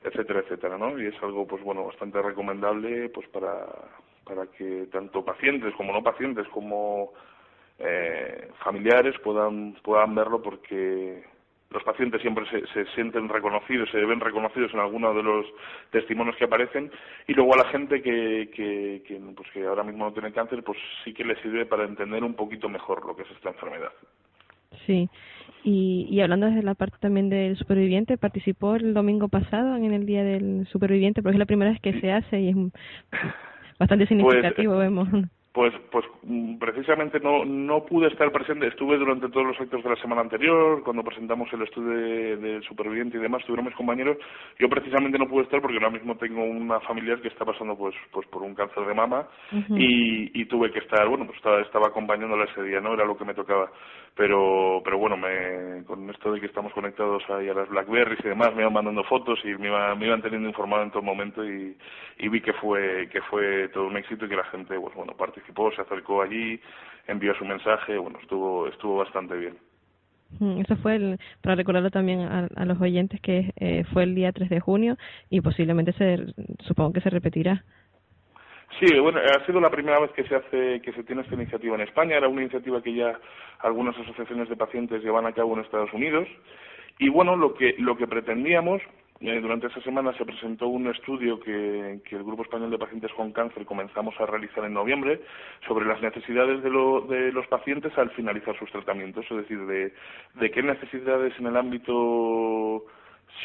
etcétera, 0.03 0.41
etcétera, 0.41 0.77
¿no? 0.77 0.99
Y 0.99 1.07
es 1.07 1.23
algo, 1.23 1.47
pues 1.47 1.63
bueno, 1.63 1.85
bastante 1.85 2.21
recomendable, 2.21 3.09
pues 3.09 3.27
para, 3.29 3.65
para 4.23 4.45
que 4.47 4.87
tanto 4.91 5.25
pacientes 5.25 5.73
como 5.75 5.91
no 5.91 6.03
pacientes 6.03 6.47
como 6.49 7.13
eh, 7.79 8.49
familiares 8.63 9.15
puedan, 9.23 9.73
puedan 9.83 10.15
verlo 10.15 10.41
porque 10.41 11.23
los 11.77 11.83
pacientes 11.83 12.21
siempre 12.21 12.45
se, 12.49 12.65
se, 12.73 12.85
sienten 12.95 13.29
reconocidos, 13.29 13.89
se 13.91 14.03
ven 14.03 14.19
reconocidos 14.19 14.73
en 14.73 14.79
alguno 14.79 15.13
de 15.13 15.21
los 15.21 15.45
testimonios 15.91 16.35
que 16.37 16.45
aparecen 16.45 16.91
y 17.27 17.33
luego 17.33 17.53
a 17.53 17.63
la 17.63 17.69
gente 17.69 18.01
que, 18.01 18.49
que, 18.53 19.03
que, 19.07 19.21
pues 19.35 19.49
que 19.51 19.65
ahora 19.65 19.83
mismo 19.83 20.05
no 20.05 20.13
tiene 20.13 20.31
cáncer, 20.31 20.63
pues 20.63 20.79
sí 21.03 21.13
que 21.13 21.23
les 21.23 21.39
sirve 21.41 21.65
para 21.67 21.85
entender 21.85 22.23
un 22.23 22.33
poquito 22.33 22.67
mejor 22.67 23.05
lo 23.05 23.15
que 23.15 23.21
es 23.23 23.31
esta 23.31 23.49
enfermedad. 23.49 23.91
Sí, 24.85 25.07
y, 25.63 26.07
y 26.09 26.21
hablando 26.21 26.47
desde 26.47 26.63
la 26.63 26.73
parte 26.73 26.97
también 26.99 27.29
del 27.29 27.57
superviviente, 27.57 28.17
participó 28.17 28.75
el 28.75 28.93
domingo 28.93 29.27
pasado 29.27 29.75
en 29.75 29.93
el 29.93 30.05
Día 30.05 30.23
del 30.23 30.67
Superviviente, 30.71 31.21
porque 31.21 31.35
es 31.35 31.39
la 31.39 31.45
primera 31.45 31.71
vez 31.71 31.81
que 31.81 31.99
se 32.01 32.11
hace 32.11 32.39
y 32.39 32.49
es 32.49 32.55
bastante 33.77 34.07
pues, 34.07 34.09
significativo, 34.09 34.77
vemos. 34.77 35.07
Pues, 35.57 35.73
pues 35.89 36.05
mm, 36.21 36.59
precisamente 36.59 37.19
no, 37.19 37.43
no 37.43 37.83
pude 37.83 38.09
estar 38.09 38.31
presente. 38.31 38.67
Estuve 38.67 38.95
durante 38.99 39.27
todos 39.27 39.47
los 39.47 39.59
actos 39.59 39.83
de 39.83 39.89
la 39.89 39.95
semana 39.95 40.21
anterior, 40.21 40.83
cuando 40.83 41.03
presentamos 41.03 41.51
el 41.51 41.63
estudio 41.63 42.37
del 42.37 42.61
superviviente 42.61 43.17
y 43.17 43.19
demás, 43.19 43.41
estuvieron 43.41 43.65
mis 43.65 43.73
compañeros. 43.73 44.17
Yo 44.59 44.69
precisamente 44.69 45.17
no 45.17 45.27
pude 45.27 45.45
estar 45.45 45.59
porque 45.59 45.77
ahora 45.77 45.89
mismo 45.89 46.15
tengo 46.15 46.43
una 46.43 46.79
familiar 46.81 47.19
que 47.21 47.29
está 47.29 47.43
pasando 47.43 47.75
pues, 47.75 47.95
pues 48.11 48.27
por 48.27 48.43
un 48.43 48.53
cáncer 48.53 48.85
de 48.85 48.93
mama 48.93 49.27
y, 49.69 50.39
y 50.39 50.45
tuve 50.45 50.69
que 50.71 50.77
estar, 50.77 51.07
bueno, 51.07 51.25
pues 51.25 51.37
estaba, 51.37 51.59
estaba 51.61 51.87
acompañándola 51.87 52.45
ese 52.45 52.61
día, 52.61 52.79
¿no? 52.79 52.93
Era 52.93 53.05
lo 53.05 53.17
que 53.17 53.25
me 53.25 53.33
tocaba. 53.33 53.71
Pero, 54.15 54.81
pero 54.83 54.99
bueno, 54.99 55.17
me, 55.17 55.83
con 55.85 56.07
esto 56.09 56.33
de 56.33 56.39
que 56.39 56.47
estamos 56.47 56.73
conectados 56.73 57.23
ahí 57.29 57.49
a 57.49 57.53
las 57.53 57.69
Blackberries 57.69 58.19
y 58.23 58.29
demás, 58.29 58.53
me 58.55 58.61
iban 58.61 58.73
mandando 58.73 59.03
fotos 59.03 59.39
y 59.43 59.55
me, 59.55 59.67
iban, 59.67 59.97
me 59.97 60.05
iban 60.05 60.21
teniendo 60.21 60.49
informado 60.49 60.83
en 60.83 60.91
todo 60.91 61.03
momento 61.03 61.43
y, 61.43 61.75
y 62.17 62.27
vi 62.27 62.41
que 62.41 62.53
fue, 62.53 63.07
que 63.11 63.21
fue 63.21 63.69
todo 63.69 63.85
un 63.85 63.97
éxito 63.97 64.25
y 64.25 64.29
que 64.29 64.35
la 64.35 64.43
gente, 64.45 64.79
pues 64.79 64.95
bueno, 64.95 65.13
participó 65.13 65.46
se 65.75 65.81
acercó 65.81 66.21
allí, 66.21 66.59
envió 67.07 67.33
su 67.35 67.45
mensaje, 67.45 67.97
bueno, 67.97 68.19
estuvo, 68.21 68.67
estuvo 68.67 68.97
bastante 68.97 69.35
bien. 69.35 69.57
Mm, 70.39 70.61
eso 70.61 70.75
fue, 70.77 70.95
el, 70.95 71.19
para 71.41 71.55
recordarlo 71.55 71.89
también 71.89 72.21
a, 72.21 72.65
los 72.65 72.79
oyentes, 72.81 73.21
que 73.21 73.53
eh, 73.57 73.83
fue 73.93 74.03
el 74.03 74.15
día 74.15 74.31
3 74.31 74.49
de 74.49 74.59
junio 74.59 74.97
y 75.29 75.41
posiblemente 75.41 75.93
se, 75.93 76.17
supongo 76.65 76.93
que 76.93 77.01
se 77.01 77.09
repetirá. 77.09 77.63
Sí, 78.79 78.99
bueno, 78.99 79.19
ha 79.19 79.45
sido 79.45 79.59
la 79.59 79.71
primera 79.71 79.99
vez 79.99 80.11
que 80.11 80.25
se 80.25 80.35
hace, 80.35 80.81
que 80.81 80.91
se 80.93 81.03
tiene 81.03 81.21
esta 81.21 81.35
iniciativa 81.35 81.75
en 81.75 81.81
España. 81.81 82.17
Era 82.17 82.27
una 82.27 82.41
iniciativa 82.41 82.83
que 82.83 82.93
ya 82.93 83.17
algunas 83.59 83.97
asociaciones 83.97 84.49
de 84.49 84.55
pacientes 84.55 85.01
llevan 85.01 85.25
a 85.25 85.31
cabo 85.31 85.53
en 85.55 85.63
Estados 85.63 85.91
Unidos. 85.93 86.27
Y 86.99 87.09
bueno, 87.09 87.35
lo 87.35 87.53
que, 87.53 87.75
lo 87.79 87.97
que 87.97 88.07
pretendíamos 88.07 88.81
durante 89.19 89.67
esa 89.67 89.81
semana 89.81 90.13
se 90.13 90.25
presentó 90.25 90.67
un 90.67 90.87
estudio 90.87 91.39
que, 91.39 91.99
el 92.11 92.23
Grupo 92.23 92.43
Español 92.43 92.69
de 92.69 92.77
Pacientes 92.77 93.11
con 93.13 93.31
Cáncer 93.31 93.65
comenzamos 93.65 94.13
a 94.19 94.25
realizar 94.25 94.63
en 94.65 94.73
noviembre 94.73 95.21
sobre 95.67 95.87
las 95.87 96.01
necesidades 96.01 96.61
de, 96.61 96.69
los 96.69 97.47
pacientes 97.47 97.97
al 97.97 98.11
finalizar 98.11 98.57
sus 98.59 98.71
tratamientos, 98.71 99.25
es 99.29 99.37
decir, 99.37 99.65
de, 99.65 100.51
qué 100.51 100.61
necesidades 100.61 101.33
en 101.39 101.47
el 101.47 101.57
ámbito 101.57 102.85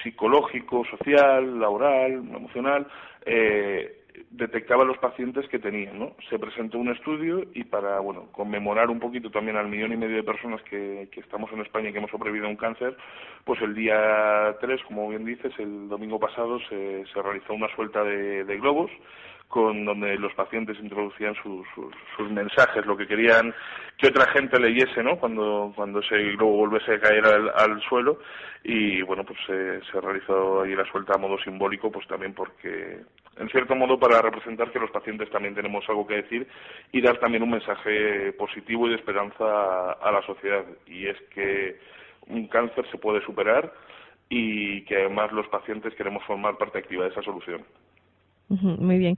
psicológico, 0.03 0.85
social, 0.85 1.59
laboral, 1.59 2.13
emocional, 2.13 2.87
eh, 3.25 4.02
detectaba 4.31 4.85
los 4.85 4.99
pacientes 4.99 5.49
que 5.49 5.59
tenían, 5.59 5.99
¿no? 5.99 6.17
Se 6.29 6.39
presentó 6.39 6.79
un 6.79 6.91
estudio 6.91 7.45
y 7.55 7.65
para, 7.65 8.01
bueno, 8.01 8.29
conmemorar 8.33 8.91
un 8.91 9.01
poquito 9.01 9.31
también 9.31 9.57
al 9.57 9.69
millón 9.69 9.93
y 9.93 9.97
medio 9.97 10.17
de 10.17 10.23
personas 10.23 10.63
que, 10.63 11.09
que 11.11 11.21
estamos 11.21 11.51
en 11.53 11.61
España 11.61 11.89
y 11.89 11.93
que 11.93 11.99
hemos 11.99 12.11
sobrevivido 12.11 12.47
a 12.47 12.51
un 12.51 12.57
cáncer, 12.57 12.97
pues 13.45 13.61
el 13.63 13.75
día 13.75 14.57
3, 14.61 14.83
como 14.85 15.09
bien 15.09 15.25
dices, 15.25 15.53
el 15.59 15.89
domingo 15.89 16.19
pasado 16.19 16.59
se, 16.69 17.05
se 17.13 17.23
realizó 17.23 17.55
una 17.55 17.75
suelta 17.75 18.05
de, 18.05 18.45
globos 18.59 18.91
con 19.53 19.85
donde 19.85 20.17
los 20.17 20.33
pacientes 20.33 20.79
introducían 20.81 21.35
sus, 21.35 21.67
mensajes, 22.31 22.87
lo 22.87 22.97
que 22.97 23.07
querían 23.07 23.55
que 23.99 24.09
otra 24.09 24.27
gente 24.29 24.59
leyese, 24.59 25.03
¿no? 25.03 25.19
Cuando, 25.19 25.75
cuando 25.77 26.03
se, 26.03 26.17
luego 26.17 26.57
volviese 26.57 26.95
a 26.95 27.01
caer 27.01 27.27
al, 27.27 27.83
suelo 27.83 28.19
y 28.65 29.03
bueno, 29.03 29.25
pues 29.25 29.39
se, 29.47 29.83
se 29.93 30.01
realizó 30.01 30.63
ahí 30.63 30.75
la 30.75 30.91
suelta 30.91 31.13
a 31.17 31.19
modo 31.19 31.37
simbólico, 31.37 31.93
pues 31.93 32.07
también 32.07 32.33
porque, 32.33 33.01
en 33.37 33.49
cierto 33.51 33.75
modo, 33.77 33.99
para 33.99 34.23
representar 34.23 34.73
que 34.73 34.81
los 34.81 34.91
pacientes 34.91 35.29
también 35.29 35.55
tenemos 35.55 35.85
algo 35.87 36.07
que 36.07 36.23
decir 36.23 36.49
y 36.91 37.03
dar 37.03 37.19
también 37.19 37.43
un 37.43 37.51
mensaje 37.51 38.33
positivo 38.33 38.87
y 38.87 38.91
de 38.91 38.97
esperanza 38.97 39.93
a 39.93 40.11
la 40.11 40.23
sociedad. 40.23 40.65
Y 40.87 41.09
es 41.09 41.21
que 41.35 41.79
un 42.29 42.49
cáncer 42.49 42.87
se 42.91 42.97
puede 42.97 43.21
superar 43.21 43.71
y 44.31 44.83
que 44.87 44.97
además 44.97 45.31
los 45.31 45.47
pacientes 45.49 45.95
queremos 45.95 46.25
formar 46.25 46.57
parte 46.57 46.79
activa 46.79 47.05
de 47.05 47.11
esa 47.11 47.23
solución. 47.23 47.63
Muy 48.49 48.99
bien. 48.99 49.17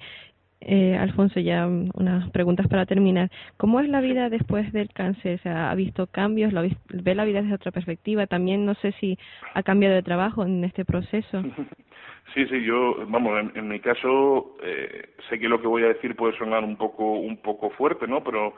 Eh, 0.67 0.97
Alfonso, 0.97 1.41
ya 1.41 1.67
unas 1.67 2.31
preguntas 2.31 2.67
para 2.69 2.87
terminar. 2.87 3.31
¿Cómo 3.59 3.81
es 3.81 3.89
la 3.89 4.01
vida 4.01 4.31
después 4.31 4.73
del 4.73 4.89
cáncer? 4.89 5.39
O 5.39 5.43
sea, 5.43 5.71
¿Ha 5.71 5.75
visto 5.75 6.07
cambios? 6.07 6.53
¿Lo 6.55 6.63
¿Ve 6.89 7.15
la 7.15 7.27
vida 7.27 7.43
desde 7.43 7.55
otra 7.55 7.71
perspectiva? 7.71 8.27
También 8.27 8.65
no 8.65 8.75
sé 8.77 8.93
si 8.93 9.19
ha 9.53 9.63
cambiado 9.63 9.95
de 9.95 10.03
trabajo 10.03 10.45
en 10.45 10.65
este 10.65 10.85
proceso. 10.85 11.43
Sí, 12.33 12.47
sí, 12.47 12.65
yo, 12.65 13.07
vamos, 13.07 13.39
en, 13.55 13.69
mi 13.69 13.81
caso, 13.81 14.57
eh, 14.63 15.11
sé 15.29 15.39
que 15.39 15.47
lo 15.47 15.61
que 15.61 15.69
voy 15.69 15.85
a 15.85 15.89
decir 15.89 16.17
puede 16.17 16.37
sonar 16.39 16.65
un 16.65 16.77
poco, 16.77 17.05
un 17.05 17.37
poco 17.37 17.69
fuerte, 17.71 18.09
¿no? 18.09 18.25
Pero 18.25 18.55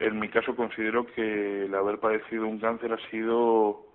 en 0.00 0.18
mi 0.18 0.28
caso 0.28 0.56
considero 0.56 1.06
que 1.06 1.66
el 1.66 1.74
haber 1.76 1.98
padecido 1.98 2.48
un 2.48 2.58
cáncer 2.58 2.92
ha 2.92 3.10
sido 3.10 3.86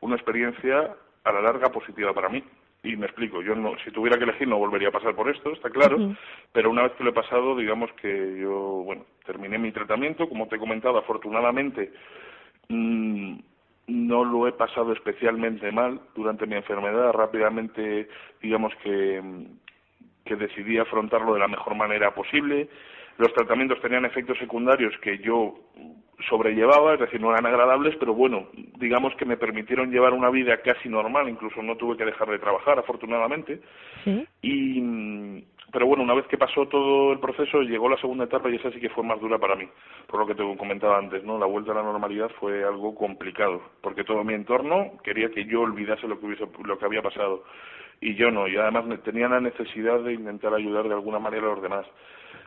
una 0.00 0.16
experiencia 0.16 0.94
a 1.22 1.32
la 1.32 1.40
larga 1.42 1.70
positiva 1.70 2.12
para 2.12 2.28
mí 2.28 2.42
y 2.82 2.96
me 2.96 3.06
explico, 3.06 3.42
yo 3.42 3.54
no, 3.54 3.72
si 3.84 3.90
tuviera 3.90 4.16
que 4.16 4.24
elegir 4.24 4.46
no 4.46 4.58
volvería 4.58 4.88
a 4.88 4.92
pasar 4.92 5.14
por 5.14 5.28
esto, 5.28 5.52
está 5.52 5.70
claro, 5.70 6.14
pero 6.52 6.70
una 6.70 6.84
vez 6.84 6.92
que 6.92 7.04
lo 7.04 7.10
he 7.10 7.14
pasado, 7.14 7.56
digamos 7.56 7.90
que 8.00 8.38
yo, 8.40 8.52
bueno, 8.84 9.04
terminé 9.24 9.58
mi 9.58 9.72
tratamiento, 9.72 10.28
como 10.28 10.46
te 10.46 10.56
he 10.56 10.60
comentado, 10.60 10.98
afortunadamente 10.98 11.92
mm, 12.68 13.38
no 13.88 14.24
lo 14.24 14.46
he 14.46 14.52
pasado 14.52 14.92
especialmente 14.92 15.70
mal 15.72 16.00
durante 16.14 16.46
mi 16.46 16.54
enfermedad, 16.54 17.12
rápidamente, 17.12 18.08
digamos 18.40 18.72
que, 18.82 19.20
que 20.24 20.36
decidí 20.36 20.78
afrontarlo 20.78 21.34
de 21.34 21.40
la 21.40 21.48
mejor 21.48 21.74
manera 21.74 22.14
posible, 22.14 22.68
los 23.18 23.32
tratamientos 23.32 23.80
tenían 23.80 24.04
efectos 24.04 24.38
secundarios 24.38 24.94
que 24.98 25.18
yo 25.18 25.54
sobrellevaba, 26.28 26.94
es 26.94 27.00
decir, 27.00 27.20
no 27.20 27.30
eran 27.30 27.46
agradables, 27.46 27.94
pero 27.96 28.14
bueno, 28.14 28.48
digamos 28.78 29.14
que 29.16 29.24
me 29.24 29.36
permitieron 29.36 29.90
llevar 29.90 30.14
una 30.14 30.30
vida 30.30 30.56
casi 30.62 30.88
normal, 30.88 31.28
incluso 31.28 31.62
no 31.62 31.76
tuve 31.76 31.96
que 31.96 32.04
dejar 32.04 32.30
de 32.30 32.38
trabajar, 32.38 32.78
afortunadamente. 32.78 33.60
Y, 34.40 35.42
pero 35.72 35.86
bueno, 35.86 36.04
una 36.04 36.14
vez 36.14 36.26
que 36.26 36.38
pasó 36.38 36.66
todo 36.68 37.12
el 37.12 37.18
proceso, 37.18 37.60
llegó 37.60 37.88
la 37.88 37.98
segunda 37.98 38.24
etapa 38.24 38.48
y 38.48 38.56
esa 38.56 38.70
sí 38.70 38.80
que 38.80 38.88
fue 38.88 39.04
más 39.04 39.20
dura 39.20 39.38
para 39.38 39.56
mí, 39.56 39.68
por 40.06 40.20
lo 40.20 40.26
que 40.26 40.34
te 40.34 40.56
comentaba 40.56 40.98
antes, 40.98 41.22
¿no? 41.24 41.38
La 41.38 41.46
vuelta 41.46 41.72
a 41.72 41.76
la 41.76 41.82
normalidad 41.82 42.30
fue 42.40 42.64
algo 42.64 42.94
complicado, 42.94 43.60
porque 43.82 44.04
todo 44.04 44.24
mi 44.24 44.34
entorno 44.34 44.92
quería 45.04 45.30
que 45.30 45.44
yo 45.44 45.60
olvidase 45.62 46.08
lo 46.08 46.18
que, 46.18 46.26
hubiese, 46.26 46.46
lo 46.64 46.78
que 46.78 46.84
había 46.84 47.02
pasado, 47.02 47.44
y 48.00 48.14
yo 48.14 48.30
no, 48.30 48.46
y 48.48 48.56
además 48.56 48.84
tenía 49.02 49.28
la 49.28 49.40
necesidad 49.40 50.00
de 50.00 50.14
intentar 50.14 50.54
ayudar 50.54 50.88
de 50.88 50.94
alguna 50.94 51.18
manera 51.18 51.46
a 51.46 51.54
los 51.54 51.62
demás. 51.62 51.86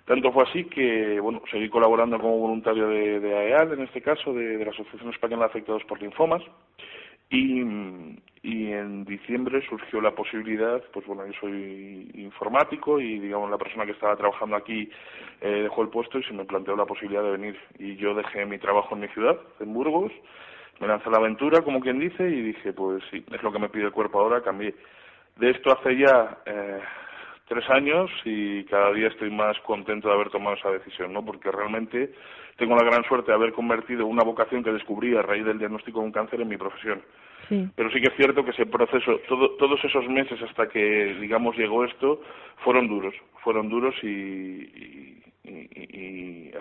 Tanto 0.06 0.32
fue 0.32 0.44
así 0.44 0.66
que, 0.66 1.20
bueno, 1.20 1.42
seguí 1.52 1.70
colaborando 1.70 2.18
como 2.20 2.40
voluntario 2.40 2.88
de, 2.88 3.20
de 3.20 3.38
AEAL, 3.38 3.74
en 3.74 3.82
este 3.82 4.02
caso, 4.02 4.34
de, 4.34 4.64
la 4.64 4.72
Asociación 4.72 5.10
Española 5.12 5.46
de 5.46 5.50
Afectados 5.50 5.84
por 5.86 6.02
Linfomas, 6.02 6.42
y, 7.30 7.62
en 8.42 9.06
diciembre 9.06 9.62
surgió 9.68 10.02
la 10.02 10.16
posibilidad, 10.16 10.82
pues 10.94 11.06
bueno, 11.06 11.26
yo 11.28 11.34
soy 11.40 12.10
informático 12.16 13.00
y, 13.00 13.20
digamos, 13.20 13.52
la 13.52 13.58
persona 13.58 13.86
que 13.86 13.92
estaba 13.92 14.16
trabajando 14.16 14.56
aquí 14.56 14.90
eh, 15.42 15.64
dejó 15.64 15.84
el 15.84 15.90
puesto 15.90 16.18
y 16.18 16.24
se 16.24 16.34
me 16.34 16.46
planteó 16.46 16.76
la 16.76 16.86
posibilidad 16.86 17.24
de 17.24 17.32
venir. 17.32 17.60
Y 17.78 17.96
yo 17.98 18.16
dejé 18.16 18.46
mi 18.46 18.58
trabajo 18.58 18.96
en 18.96 19.02
mi 19.02 19.08
ciudad, 19.10 19.38
en 19.60 19.74
Burgos, 19.74 20.12
me 20.80 20.88
lancé 20.88 21.10
a 21.10 21.12
la 21.12 21.18
aventura, 21.18 21.62
como 21.62 21.82
quien 21.82 22.00
dice, 22.00 22.28
y 22.28 22.42
dije, 22.42 22.74
pues 22.74 23.04
sí, 23.12 23.24
es 23.32 23.44
lo 23.44 23.52
que 23.52 23.60
me 23.60 23.70
pide 23.70 23.86
el 23.86 23.92
cuerpo 23.92 24.20
ahora, 24.20 24.42
cambié. 24.42 24.74
De 25.36 25.52
esto 25.52 25.72
hace 25.72 25.98
ya 25.98 26.40
eh, 26.46 26.80
tres 27.50 27.68
años 27.70 28.10
y 28.24 28.64
cada 28.66 28.94
día 28.94 29.08
estoy 29.08 29.32
más 29.32 29.60
contento 29.62 30.08
de 30.08 30.14
haber 30.14 30.30
tomado 30.30 30.56
esa 30.56 30.70
decisión, 30.70 31.12
¿no? 31.12 31.26
Porque 31.26 31.52
realmente 31.52 32.12
tengo 32.58 32.76
la 32.76 32.86
gran 32.86 33.04
suerte 33.06 33.32
de 33.32 33.36
haber 33.36 33.54
convertido 33.54 34.06
una 34.06 34.24
vocación 34.24 34.64
que 34.64 34.72
descubrí 34.72 35.18
a 35.18 35.24
raíz 35.24 35.44
del 35.44 35.58
diagnóstico 35.58 36.00
de 36.00 36.06
un 36.06 36.12
cáncer 36.12 36.40
en 36.42 36.48
mi 36.48 36.58
profesión. 36.58 37.02
Sí. 37.50 37.68
Pero 37.76 37.90
sí 37.90 38.00
que 38.00 38.10
es 38.10 38.16
cierto 38.16 38.46
que 38.46 38.52
ese 38.52 38.68
proceso, 38.68 39.20
todos 39.28 39.84
esos 39.84 40.08
meses 40.08 40.40
hasta 40.44 40.70
que, 40.70 41.16
digamos, 41.20 41.58
llegó 41.58 41.84
esto, 41.84 42.22
fueron 42.64 42.88
duros, 42.88 43.16
fueron 43.44 43.68
duros 43.68 43.96
y, 44.04 45.24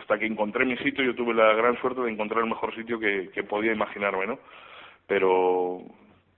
hasta 0.01 0.18
que 0.18 0.24
encontré 0.24 0.64
mi 0.64 0.79
sitio, 0.79 1.05
yo 1.05 1.14
tuve 1.14 1.35
la 1.35 1.53
gran 1.53 1.79
suerte 1.83 2.01
de 2.01 2.11
encontrar 2.11 2.42
el 2.42 2.48
mejor 2.48 2.74
sitio 2.74 2.98
que, 2.98 3.29
que 3.35 3.42
podía 3.42 3.72
imaginarme, 3.72 4.27
¿no? 4.27 4.38
Pero, 5.07 5.83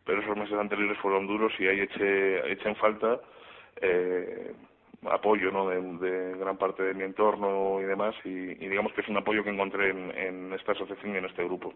pero 0.05 0.23
esos 0.23 0.37
meses 0.37 0.59
anteriores 0.59 0.99
fueron 0.99 1.29
duros 1.29 1.53
y 1.61 1.69
ahí 1.69 1.81
eché, 1.81 2.53
eché 2.53 2.69
en 2.69 2.77
falta 2.77 3.21
eh, 3.81 4.53
apoyo 5.09 5.51
¿no? 5.51 5.69
de, 5.69 6.37
gran 6.39 6.57
parte 6.59 6.83
de 6.83 6.95
mi 6.95 7.05
entorno 7.05 7.81
y 7.81 7.85
demás 7.85 8.15
y, 8.25 8.55
digamos 8.55 8.93
que 8.93 9.01
es 9.01 9.09
un 9.09 9.17
apoyo 9.17 9.43
que 9.43 9.51
encontré 9.51 9.91
en, 9.91 10.53
esta 10.53 10.73
asociación 10.73 11.15
y 11.15 11.19
en 11.19 11.25
este 11.25 11.45
grupo. 11.45 11.73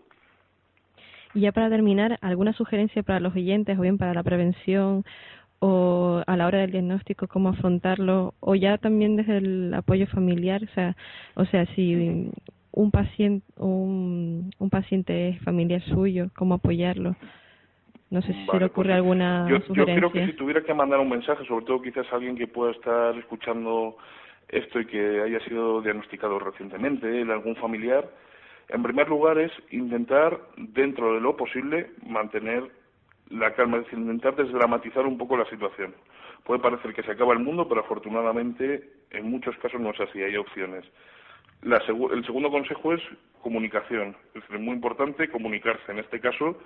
Y 1.32 1.40
ya 1.40 1.52
para 1.52 1.70
terminar, 1.70 2.18
¿alguna 2.20 2.52
sugerencia 2.52 3.02
para 3.02 3.20
los 3.20 3.34
oyentes 3.34 3.78
o 3.78 3.82
bien 3.82 3.98
para 3.98 4.14
la 4.14 4.22
prevención 4.22 5.04
o 5.58 6.22
a 6.26 6.36
la 6.36 6.46
hora 6.46 6.58
del 6.58 6.72
diagnóstico 6.72 7.26
cómo 7.26 7.48
afrontarlo 7.48 8.34
o 8.40 8.54
ya 8.54 8.78
también 8.78 9.16
desde 9.16 9.38
el 9.38 9.74
apoyo 9.74 10.06
familiar, 10.06 10.62
o 10.62 10.74
sea, 10.74 10.96
o 11.34 11.44
sea, 11.46 11.66
si 11.74 12.30
un 12.70 12.90
paciente 12.90 13.46
un, 13.56 14.52
un 14.58 14.70
paciente 14.70 15.30
es 15.30 15.40
familiar 15.40 15.80
suyo, 15.82 16.28
cómo 16.36 16.54
apoyarlo. 16.54 17.16
No 18.14 18.22
sé 18.22 18.32
si 18.32 18.46
se 18.46 18.58
le 18.60 18.66
ocurre 18.66 18.90
pues 18.90 18.90
alguna 18.90 19.44
yo, 19.50 19.58
Yo 19.74 19.84
creo 19.84 20.12
que 20.12 20.24
si 20.24 20.34
tuviera 20.34 20.62
que 20.62 20.72
mandar 20.72 21.00
un 21.00 21.08
mensaje, 21.08 21.44
sobre 21.46 21.64
todo 21.64 21.82
quizás 21.82 22.06
alguien 22.12 22.36
que 22.36 22.46
pueda 22.46 22.70
estar 22.70 23.18
escuchando 23.18 23.96
esto 24.48 24.78
y 24.78 24.86
que 24.86 25.20
haya 25.20 25.40
sido 25.40 25.82
diagnosticado 25.82 26.38
recientemente, 26.38 27.22
algún 27.22 27.56
familiar, 27.56 28.08
en 28.68 28.84
primer 28.84 29.08
lugar 29.08 29.38
es 29.38 29.50
intentar, 29.72 30.38
dentro 30.56 31.14
de 31.14 31.20
lo 31.20 31.36
posible, 31.36 31.90
mantener 32.06 32.70
la 33.30 33.52
calma, 33.54 33.78
es 33.78 33.84
decir, 33.86 33.98
intentar 33.98 34.36
desdramatizar 34.36 35.04
un 35.06 35.18
poco 35.18 35.36
la 35.36 35.46
situación. 35.46 35.92
Puede 36.44 36.60
parecer 36.60 36.94
que 36.94 37.02
se 37.02 37.10
acaba 37.10 37.32
el 37.32 37.40
mundo, 37.40 37.66
pero 37.68 37.80
afortunadamente 37.80 38.90
en 39.10 39.28
muchos 39.28 39.56
casos 39.56 39.80
no 39.80 39.90
es 39.90 39.98
así, 39.98 40.22
hay 40.22 40.36
opciones. 40.36 40.84
La 41.62 41.78
el 41.78 42.24
segundo 42.24 42.48
consejo 42.52 42.92
es 42.92 43.02
comunicación. 43.42 44.14
Es 44.34 44.42
decir, 44.42 44.60
muy 44.60 44.74
importante 44.74 45.28
comunicarse. 45.28 45.90
En 45.90 45.98
este 45.98 46.20
caso, 46.20 46.56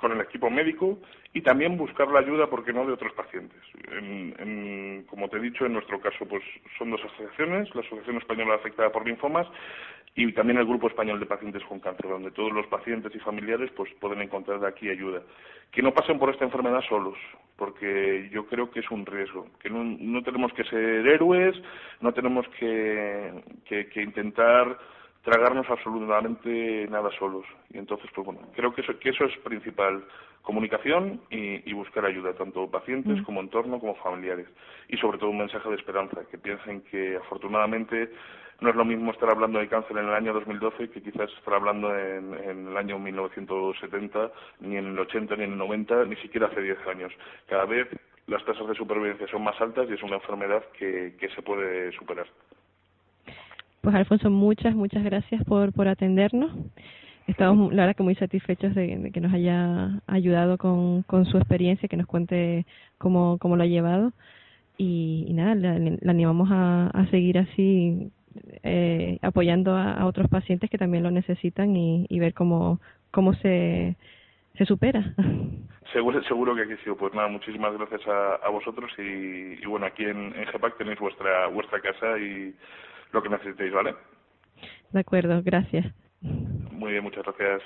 con 0.00 0.12
el 0.12 0.20
equipo 0.20 0.50
médico 0.50 0.98
y 1.32 1.42
también 1.42 1.76
buscar 1.76 2.08
la 2.08 2.20
ayuda, 2.20 2.48
porque 2.48 2.72
no?, 2.72 2.86
de 2.86 2.94
otros 2.94 3.12
pacientes. 3.12 3.60
En, 3.92 5.04
como 5.08 5.28
te 5.28 5.36
he 5.36 5.40
dicho, 5.40 5.66
en 5.66 5.74
nuestro 5.74 6.00
caso, 6.00 6.26
pues 6.26 6.42
son 6.78 6.90
dos 6.90 7.00
asociaciones, 7.04 7.72
la 7.74 7.82
Asociación 7.82 8.16
Española 8.16 8.54
Afectada 8.54 8.90
por 8.90 9.06
Linfomas 9.06 9.46
y 10.14 10.32
también 10.32 10.58
el 10.58 10.66
Grupo 10.66 10.88
Español 10.88 11.20
de 11.20 11.26
Pacientes 11.26 11.62
con 11.64 11.78
Cáncer, 11.78 12.10
donde 12.10 12.32
todos 12.32 12.52
los 12.52 12.66
pacientes 12.66 13.14
y 13.14 13.20
familiares 13.20 13.70
pues 13.76 13.92
pueden 14.00 14.22
encontrar 14.22 14.58
de 14.60 14.68
aquí 14.68 14.88
ayuda. 14.88 15.22
Que 15.70 15.82
no 15.82 15.94
pasen 15.94 16.18
por 16.18 16.30
esta 16.30 16.44
enfermedad 16.44 16.82
solos, 16.88 17.16
porque 17.56 18.28
yo 18.32 18.46
creo 18.46 18.70
que 18.70 18.80
es 18.80 18.90
un 18.90 19.06
riesgo, 19.06 19.46
que 19.60 19.70
no, 19.70 19.84
no 19.84 20.22
tenemos 20.22 20.52
que 20.54 20.64
ser 20.64 21.06
héroes, 21.06 21.54
no 22.00 22.12
tenemos 22.12 22.48
que, 22.58 23.32
que 23.68 24.02
intentar 24.02 24.78
tragarnos 25.22 25.68
absolutamente 25.68 26.86
nada 26.88 27.10
solos. 27.18 27.44
Y 27.70 27.78
entonces, 27.78 28.10
pues 28.14 28.24
bueno, 28.24 28.40
creo 28.54 28.74
que 28.74 28.80
eso, 28.80 28.98
que 28.98 29.10
eso 29.10 29.24
es 29.24 29.36
principal, 29.38 30.04
comunicación 30.42 31.20
y, 31.30 31.72
buscar 31.72 32.04
ayuda, 32.04 32.34
tanto 32.34 32.70
pacientes 32.70 33.20
mm. 33.20 33.24
como 33.24 33.40
entorno 33.40 33.78
como 33.78 33.94
familiares. 33.96 34.46
Y 34.88 34.96
sobre 34.96 35.18
todo 35.18 35.30
un 35.30 35.38
mensaje 35.38 35.68
de 35.68 35.76
esperanza, 35.76 36.22
que 36.30 36.38
piensen 36.38 36.82
que 36.82 37.16
afortunadamente 37.16 38.10
no 38.60 38.70
es 38.70 38.76
lo 38.76 38.84
mismo 38.84 39.12
estar 39.12 39.30
hablando 39.30 39.58
de 39.58 39.68
cáncer 39.68 39.96
en 39.96 40.06
el 40.06 40.14
año 40.14 40.34
2012 40.34 40.90
que 40.90 41.02
quizás 41.02 41.30
estar 41.32 41.54
hablando 41.54 41.96
en, 41.96 42.34
en 42.34 42.68
el 42.68 42.76
año 42.76 42.98
1970, 42.98 44.30
ni 44.60 44.76
en 44.76 44.86
el 44.88 44.98
80, 44.98 45.36
ni 45.36 45.44
en 45.44 45.52
el 45.52 45.58
90, 45.58 46.04
ni 46.04 46.16
siquiera 46.16 46.46
hace 46.46 46.60
10 46.60 46.86
años. 46.86 47.12
Cada 47.46 47.64
vez 47.64 47.88
las 48.26 48.44
tasas 48.44 48.68
de 48.68 48.74
supervivencia 48.74 49.26
son 49.28 49.44
más 49.44 49.58
altas 49.60 49.88
y 49.88 49.94
es 49.94 50.02
una 50.02 50.16
enfermedad 50.16 50.62
que, 50.78 51.16
que 51.18 51.28
se 51.30 51.42
puede 51.42 51.90
superar. 51.92 52.26
Pues 53.80 53.94
Alfonso, 53.94 54.30
muchas, 54.30 54.74
muchas 54.74 55.02
gracias 55.02 55.42
por, 55.44 55.72
por 55.72 55.88
atendernos. 55.88 56.52
Estamos, 57.26 57.72
la 57.72 57.82
verdad, 57.82 57.96
que 57.96 58.02
muy 58.02 58.14
satisfechos 58.14 58.74
de, 58.74 59.10
que 59.12 59.20
nos 59.20 59.32
haya 59.32 60.02
ayudado 60.06 60.58
con, 60.58 61.02
con 61.04 61.24
su 61.24 61.38
experiencia, 61.38 61.88
que 61.88 61.96
nos 61.96 62.06
cuente 62.06 62.66
cómo, 62.98 63.38
cómo 63.38 63.56
lo 63.56 63.62
ha 63.62 63.66
llevado. 63.66 64.12
Y, 64.76 65.28
nada, 65.32 65.54
le, 65.54 65.98
animamos 66.06 66.50
a, 66.50 66.88
a, 66.88 67.06
seguir 67.06 67.38
así, 67.38 68.10
eh, 68.62 69.18
apoyando 69.22 69.74
a, 69.76 70.04
otros 70.04 70.28
pacientes 70.28 70.68
que 70.68 70.78
también 70.78 71.02
lo 71.02 71.10
necesitan 71.10 71.74
y, 71.74 72.06
y 72.08 72.18
ver 72.18 72.34
cómo, 72.34 72.80
cómo 73.10 73.32
se, 73.34 73.96
se 74.58 74.66
supera. 74.66 75.14
Seguro, 75.92 76.22
seguro 76.24 76.54
que 76.54 76.62
aquí 76.62 76.74
sí. 76.84 76.90
Pues 76.98 77.14
nada, 77.14 77.28
muchísimas 77.28 77.72
gracias 77.76 78.02
a, 78.06 78.48
vosotros 78.50 78.92
y, 78.98 79.64
bueno, 79.66 79.86
aquí 79.86 80.04
en, 80.04 80.34
en 80.36 80.46
GEPAC 80.46 80.76
tenéis 80.76 81.00
vuestra, 81.00 81.48
vuestra 81.48 81.80
casa 81.80 82.18
y 82.18 82.54
lo 83.12 83.22
que 83.22 83.28
necesitéis, 83.28 83.72
¿vale? 83.72 83.94
De 84.90 85.00
acuerdo, 85.00 85.42
gracias. 85.42 85.86
Muy 86.20 86.92
bien, 86.92 87.04
muchas 87.04 87.24
gracias. 87.24 87.62